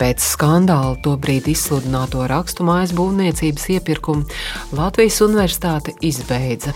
Pēc 0.00 0.22
skandāla 0.24 0.94
tobrīd 1.04 1.50
izsludināto 1.52 2.24
rakstumājas 2.30 2.94
būvniecības 2.96 3.66
iepirkumu 3.74 4.38
Latvijas 4.72 5.18
universitāte 5.26 5.92
izbeidza. 6.00 6.72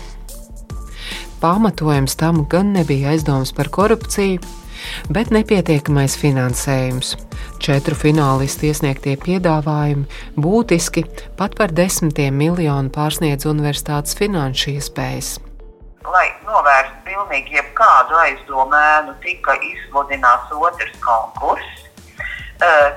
Pamatojums 1.41 2.13
tam 2.21 2.43
gan 2.49 2.69
nebija 2.75 3.15
aizdoms 3.15 3.49
par 3.57 3.71
korupciju, 3.73 4.43
bet 5.09 5.33
nepietiekamais 5.33 6.13
finansējums. 6.21 7.15
Četru 7.65 7.97
finālistu 7.97 8.69
iesniegtie 8.69 9.15
piedāvājumi 9.17 10.05
būtiski 10.37 11.07
pat 11.39 11.57
par 11.57 11.73
desmitiem 11.73 12.37
miljonu 12.37 12.93
pārsniedz 12.93 13.49
universitātes 13.49 14.13
finanšu 14.21 14.75
iespējas. 14.75 15.31
Lai 16.05 16.27
novērstu 16.45 17.01
pilnīgi 17.09 17.57
jebkādu 17.57 18.21
aizdomēnu, 18.27 19.17
tika 19.25 19.57
izsludināts 19.71 20.53
otrs 20.61 20.93
konkurss 21.01 21.84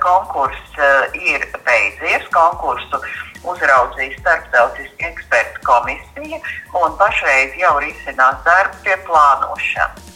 konkurss 0.02 0.78
ir 1.14 1.46
beidzies. 1.66 2.28
Konkursu 2.34 3.00
uzraudzīs 3.48 4.18
starptautiska 4.20 5.08
eksperta 5.10 5.62
komisija 5.66 6.40
un 6.82 6.96
pašreiz 7.00 7.56
jau 7.60 7.74
risinās 7.82 8.40
darbs 8.46 8.80
pie 8.84 8.96
plānošanas. 9.06 10.08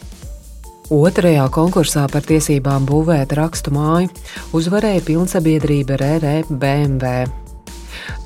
Otrajā 0.92 1.46
konkursā 1.48 2.02
par 2.12 2.24
tiesībām 2.28 2.84
būvēt 2.84 3.32
rakstu 3.38 3.72
māju 3.72 4.10
uzvarēja 4.52 5.04
pilnsabiedrība 5.06 5.96
RR 5.96 6.50
BMW. 6.50 7.30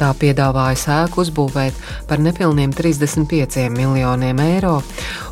Tā 0.00 0.09
piedāvāja 0.18 0.79
sēku 0.81 1.22
uzbūvēt 1.22 1.76
par 2.09 2.22
nepilniem 2.24 2.72
35 2.74 3.68
miljoniem 3.76 4.40
eiro, 4.42 4.81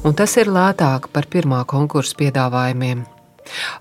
un 0.04 0.14
tas 0.14 0.36
ir 0.40 0.52
lētāk 0.52 1.10
par 1.12 1.26
pirmā 1.32 1.64
konkursa 1.66 2.16
piedāvājumiem. 2.20 3.02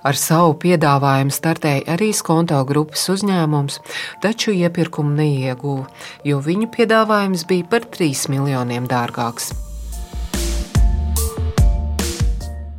Ar 0.04 0.20
savu 0.20 0.56
piedāvājumu 0.64 1.34
startēja 1.34 1.96
arī 1.96 2.12
skonto 2.16 2.60
grupas 2.68 3.06
uzņēmums, 3.14 3.80
taču 4.24 4.54
iepirkumu 4.56 5.16
neieguva, 5.18 5.88
jo 6.28 6.40
viņu 6.44 6.72
piedāvājums 6.74 7.46
bija 7.50 7.70
par 7.72 7.88
3 7.98 8.28
miljoniem 8.34 8.90
dārgāks. 8.92 9.54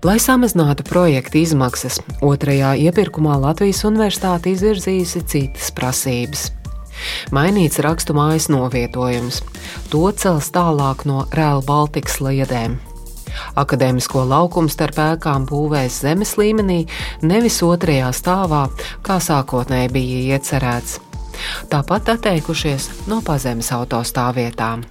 Lai 0.04 0.18
samazinātu 0.20 0.84
projekta 0.84 1.38
izmaksas, 1.40 1.96
otrajā 2.20 2.74
iepirkumā 2.76 3.38
Latvijas 3.40 3.80
Universitāte 3.88 4.52
izvirzījusi 4.52 5.22
citas 5.24 5.70
prasības. 5.72 6.50
Mainīts 7.32 7.80
rakstu 7.80 8.12
mājas 8.16 8.50
novietojums. 8.52 9.40
To 9.88 10.10
cels 10.12 10.52
tālāk 10.52 11.06
no 11.08 11.24
Rēla 11.32 11.64
Baltikas 11.64 12.20
liedēm. 12.20 12.76
Akadēmisko 13.60 14.24
laukumu 14.30 14.72
starp 14.72 15.00
ēkām 15.08 15.48
būvēs 15.50 16.02
zemes 16.06 16.36
līmenī, 16.40 16.84
nevis 17.22 17.60
otrajā 17.66 18.12
stāvā, 18.16 18.66
kā 19.06 19.20
sākotnēji 19.22 19.92
bija 19.94 20.22
iecerēts. 20.36 20.98
Tāpat 21.70 22.14
atteikušies 22.14 22.90
no 23.10 23.20
pazemes 23.26 23.70
autostāvvietām. 23.74 24.84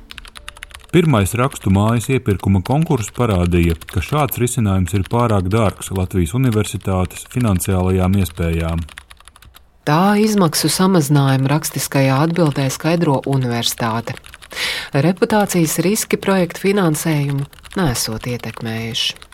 Pirmais 0.93 1.32
rakstu 1.34 1.71
mājas 1.73 2.06
iepirkuma 2.13 2.60
konkurss 2.62 3.10
parādīja, 3.17 3.73
ka 3.89 4.03
šāds 4.06 4.38
risinājums 4.38 4.93
ir 4.93 5.08
pārāk 5.10 5.47
dārgs 5.49 5.89
Latvijas 5.89 6.36
universitātes 6.38 7.25
finansiālajām 7.34 8.19
iespējām. 8.21 8.84
Tā 9.89 10.13
izmaksu 10.21 10.69
samazinājumu 10.69 11.49
rakstiskajā 11.49 12.19
atbildē 12.27 12.69
skaidro 12.71 13.17
universitāte. 13.25 14.13
Reputācijas 14.93 15.79
riski 15.82 16.21
projektu 16.21 16.67
finansējumu 16.67 17.49
nesot 17.79 18.27
ietekmējuši. 18.29 19.31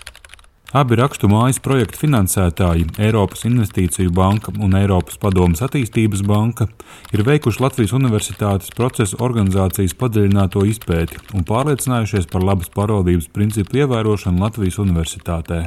Abi 0.69 0.99
rakstu 0.99 1.25
mājas 1.25 1.57
projektu 1.65 1.97
finansētāji, 2.03 2.83
Eiropas 3.01 3.41
Investīciju 3.47 4.11
banka 4.13 4.51
un 4.53 4.75
Eiropas 4.77 5.17
Padomas 5.17 5.63
attīstības 5.65 6.21
banka, 6.29 6.67
ir 7.09 7.23
veikuši 7.25 7.63
Latvijas 7.63 7.95
Universitātes 7.97 8.69
procesu 8.77 9.17
organizācijas 9.17 9.97
padziļināto 9.97 10.61
izpēti 10.69 11.17
un 11.33 11.47
pārliecinājušies 11.49 12.29
par 12.29 12.45
labas 12.45 12.69
pārvaldības 12.75 13.31
principu 13.33 13.81
ievērošanu 13.81 14.45
Latvijas 14.45 14.77
Universitātē. 14.85 15.63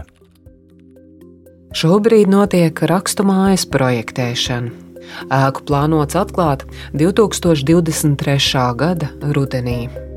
Šobrīd 1.74 2.30
notiek 2.30 2.84
rakstu 2.86 3.26
mājas 3.26 3.66
projektēšana. 3.74 4.70
Ēku 5.34 5.66
plānots 5.66 6.14
atklāt 6.14 6.62
2023. 6.94 8.64
gada 8.78 9.10
rudenī. 9.34 10.11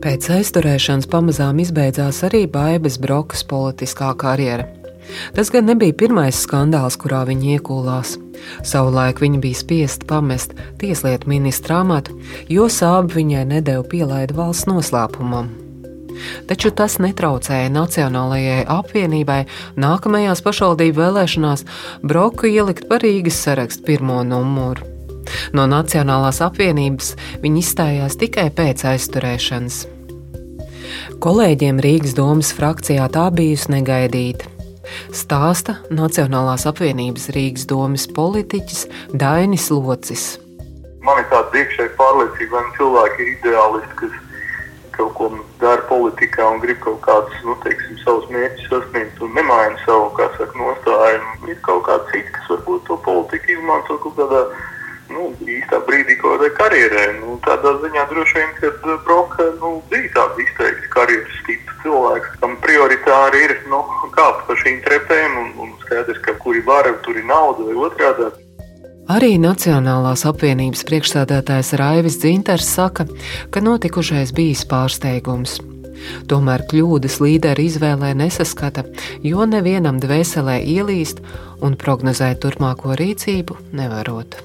Pēc 0.00 0.30
aizturēšanas 0.32 1.04
pamazām 1.12 1.58
izbeidzās 1.60 2.22
arī 2.24 2.46
Baibas 2.48 2.94
Brokas 2.96 3.42
politiskā 3.44 4.14
karjera. 4.16 4.64
Tas 5.36 5.50
gan 5.52 5.66
nebija 5.68 5.92
pirmais 5.92 6.38
skandāls, 6.40 6.96
kurā 6.96 7.26
viņa 7.28 7.58
iekūlās. 7.58 8.14
Savulaik 8.64 9.20
viņa 9.20 9.40
bija 9.42 9.58
spiest 9.58 10.06
pamest 10.08 10.54
tieslietu 10.80 11.28
ministra 11.28 11.82
amatu, 11.84 12.16
jo 12.48 12.70
sābi 12.72 13.18
viņai 13.18 13.42
nedēļu 13.50 13.84
pielaidu 13.90 14.38
valsts 14.38 14.70
noslēpumam. 14.70 15.50
Taču 16.48 16.72
tas 16.72 16.96
netraucēja 17.04 17.68
Nacionālajai 17.74 18.62
apvienībai 18.72 19.42
nākamajās 19.80 20.40
pašvaldību 20.46 20.96
vēlēšanās 20.96 21.66
Broku 22.00 22.48
ielikt 22.48 22.88
par 22.88 23.04
Rīgas 23.04 23.42
sarakstu 23.44 23.84
pirmo 23.90 24.22
numuru. 24.24 24.99
No 25.56 25.66
Nacionālās 25.70 26.40
apvienības 26.44 27.14
viņi 27.42 27.64
izstājās 27.64 28.18
tikai 28.20 28.48
pēc 28.54 28.84
aizturēšanas. 28.92 29.82
Kolēģiem 31.20 31.80
Rīgas 31.84 32.14
domas 32.18 32.54
frakcijā 32.56 33.06
tā 33.12 33.26
bijusi 33.34 33.74
negaidīta. 33.74 34.48
Stāsta 35.14 35.76
Nacionālās 35.94 36.66
apvienības 36.70 37.28
Rīgas 37.34 37.66
domas 37.70 38.06
politiķis 38.16 38.86
Dainis 39.12 39.68
Locis. 39.70 40.24
Man 41.04 41.20
ir 41.22 41.28
tāda 41.30 41.62
iekšēja 41.62 41.94
pārliecība, 41.98 42.60
ka 42.64 42.76
cilvēki 42.78 43.22
ir 43.24 43.30
ideālisti, 43.36 43.94
kas 44.00 44.16
kaut 44.96 45.14
ko 45.16 45.28
dara 45.62 45.84
politikā 45.88 46.48
un 46.54 46.60
grib 46.60 46.80
kaut 46.84 46.98
kādus, 47.06 47.38
nu, 47.46 47.54
teiksim, 47.64 47.96
savus 48.02 48.26
mērķus 48.34 48.68
sasniegt 48.72 49.22
un 49.24 49.32
nemaina 49.36 49.78
savu, 49.86 50.10
saka, 50.18 50.50
nostāju. 50.58 51.22
Ir 51.48 51.62
kaut 51.66 51.86
kāds 51.88 52.10
cits, 52.12 52.34
kas 52.36 52.52
varbūt 52.52 52.84
to 52.88 52.98
politiku 53.06 53.54
izmanto 53.56 53.96
kaut 54.04 54.18
kādā 54.18 54.42
nu, 55.12 55.30
īstā 55.46 55.80
brīdī 55.86 56.16
kaut 56.20 56.38
kādai 56.38 56.50
karjerai. 56.58 57.06
Nu, 57.20 57.38
tādā 57.46 57.74
ziņā 57.82 58.06
droši 58.10 58.38
vien, 58.38 58.52
ka 58.58 58.70
uh, 58.72 58.98
Broka 59.06 59.48
nu, 59.60 59.72
bija 59.92 60.12
tāds 60.16 60.42
izteikts 60.46 60.92
karjeras 60.94 61.40
tips 61.48 61.80
cilvēks, 61.84 62.36
kam 62.42 62.56
prioritāri 62.64 63.42
ir 63.46 63.56
nu, 63.72 63.80
kāpt 64.16 64.46
pa 64.48 64.58
šīm 64.62 64.82
trepēm 64.86 65.40
un, 65.42 65.50
un 65.64 65.74
skaidrs, 65.84 66.22
ka 66.26 66.36
kuri 66.42 66.62
var, 66.66 66.88
tur 67.06 67.18
ir 67.18 67.26
nauda 67.28 67.66
vai 67.68 67.76
otrādi. 67.88 68.30
Arī 69.10 69.32
Nacionālās 69.42 70.22
apvienības 70.28 70.84
priekšstādātājs 70.86 71.72
Raivis 71.80 72.20
Dzinters 72.22 72.68
saka, 72.76 73.08
ka 73.50 73.62
notikušais 73.64 74.30
bijis 74.36 74.62
pārsteigums. 74.70 75.58
Tomēr 76.30 76.62
kļūdas 76.70 77.18
līderi 77.20 77.66
izvēlē 77.68 78.12
nesaskata, 78.20 78.86
jo 79.26 79.48
nevienam 79.50 79.98
dvēselē 80.00 80.60
ielīst 80.76 81.20
un 81.64 81.76
prognozēt 81.80 82.40
turpmāko 82.44 82.94
rīcību 83.00 83.58
nevarot. 83.76 84.38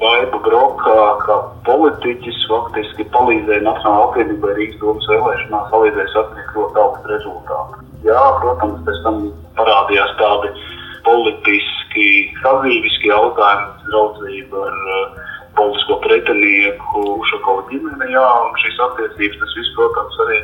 Vaiba 0.00 0.38
Broka, 0.40 0.92
kā 1.26 1.34
politiķis, 1.66 2.38
faktiski 2.48 3.04
palīdzēja 3.12 3.66
Nacionālajai 3.66 4.06
apvienībai 4.06 4.54
Rīgas 4.56 4.78
domas 4.80 5.08
vēlēšanās, 5.12 5.66
palīdzēja 5.74 6.12
sasniegt 6.14 6.54
ļoti 6.56 6.80
augstu 6.84 7.10
rezultātu. 7.10 7.80
Jā, 8.06 8.22
protams, 8.40 8.78
pēc 8.86 9.02
tam 9.04 9.18
parādījās 9.58 10.14
tādi 10.22 10.54
politiski, 11.04 12.06
sadzīviski 12.40 13.12
jautājumi, 13.12 13.68
draudzība 13.90 14.64
ar 14.70 14.80
uh, 14.94 15.20
politisko 15.60 16.00
pretinieku, 16.06 17.04
Ušakovu 17.18 17.66
ģimeni, 17.68 18.10
jā, 18.14 18.26
un 18.46 18.56
šīs 18.64 18.80
attiecības, 18.86 19.38
tas 19.44 19.54
viss, 19.60 19.76
protams, 19.76 20.18
arī 20.24 20.40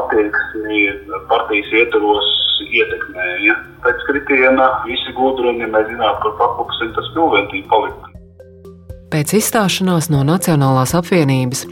attieksmi 0.00 0.82
partijas 1.30 1.74
ietvaros 1.84 2.34
ietekmēja. 2.66 3.58
Pēc 3.86 4.06
kritiena 4.10 4.72
visi 4.90 5.14
gudrumi, 5.14 5.62
ja 5.62 5.70
mēs 5.70 5.90
zinātu, 5.92 6.24
kur 6.26 6.38
papuksim, 6.42 6.94
tas 6.98 7.14
pilnvērtīgi 7.14 7.68
palika. 7.70 8.07
Pēc 9.08 9.30
izstāšanās 9.38 10.10
no 10.12 10.18
Nacionālās 10.28 10.92
apvienības 10.98 11.62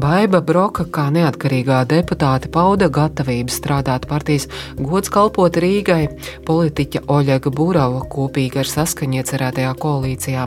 Baiba 0.00 0.38
Broka 0.40 0.86
kā 0.88 1.10
neatkarīgā 1.12 1.82
deputāte 1.90 2.48
pauda 2.52 2.88
gatavību 2.88 3.52
strādāt 3.52 4.06
partijas 4.08 4.46
gods 4.78 5.12
kalpot 5.12 5.58
Rīgai, 5.60 6.06
politiķa 6.48 7.04
Oļega 7.12 7.52
Būrava 7.52 8.00
kopīgi 8.12 8.62
ar 8.62 8.72
saskaņu 8.72 9.20
iecerētajā 9.20 9.74
koalīcijā. 9.84 10.46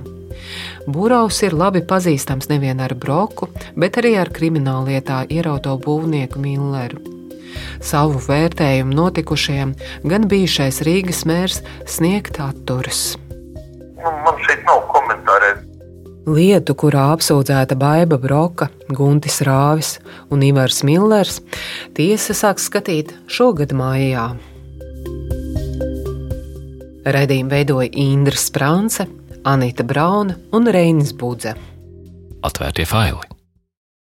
Būraus 0.89 1.43
ir 1.45 1.53
labi 1.53 1.83
pazīstams 1.85 2.49
nevien 2.49 2.81
ar 2.81 2.97
Broku, 2.97 3.51
bet 3.77 4.01
arī 4.01 4.15
ar 4.17 4.33
krimināllietā 4.33 5.21
ierauto 5.29 5.77
būvnieku 5.85 6.41
Milleru. 6.41 7.05
Savu 7.77 8.17
vērtējumu 8.25 8.97
notikušajam 8.97 9.77
gan 10.09 10.25
bijušais 10.31 10.81
Rīgas 10.87 11.25
mērs 11.29 11.61
sniegt 11.85 12.41
atturas. 12.41 13.19
Nu, 14.01 14.17
man 14.25 14.45
šeit 14.47 14.65
nav 14.65 14.87
komentārēt. 14.89 15.68
Lietu, 16.29 16.75
kurā 16.77 17.07
apsūdzēta 17.15 17.77
Baiva 17.79 18.19
Broka, 18.21 18.67
Guntis 18.93 19.39
Rāvis 19.45 19.95
un 20.29 20.43
Ivars 20.45 20.83
Millers, 20.85 21.39
tiesa 21.97 22.35
sāks 22.37 22.67
skatīt 22.69 23.15
šogad 23.31 23.73
mājā. 23.73 24.27
Redījumu 27.09 27.53
veidoja 27.55 27.89
Indra 28.03 28.37
Sprānce, 28.37 29.07
Anita 29.49 29.87
Brauna 29.87 30.37
un 30.53 30.69
Reinis 30.69 31.15
Budze. 31.17 31.55
Atvērtie 32.45 32.85
faili! 32.85 33.38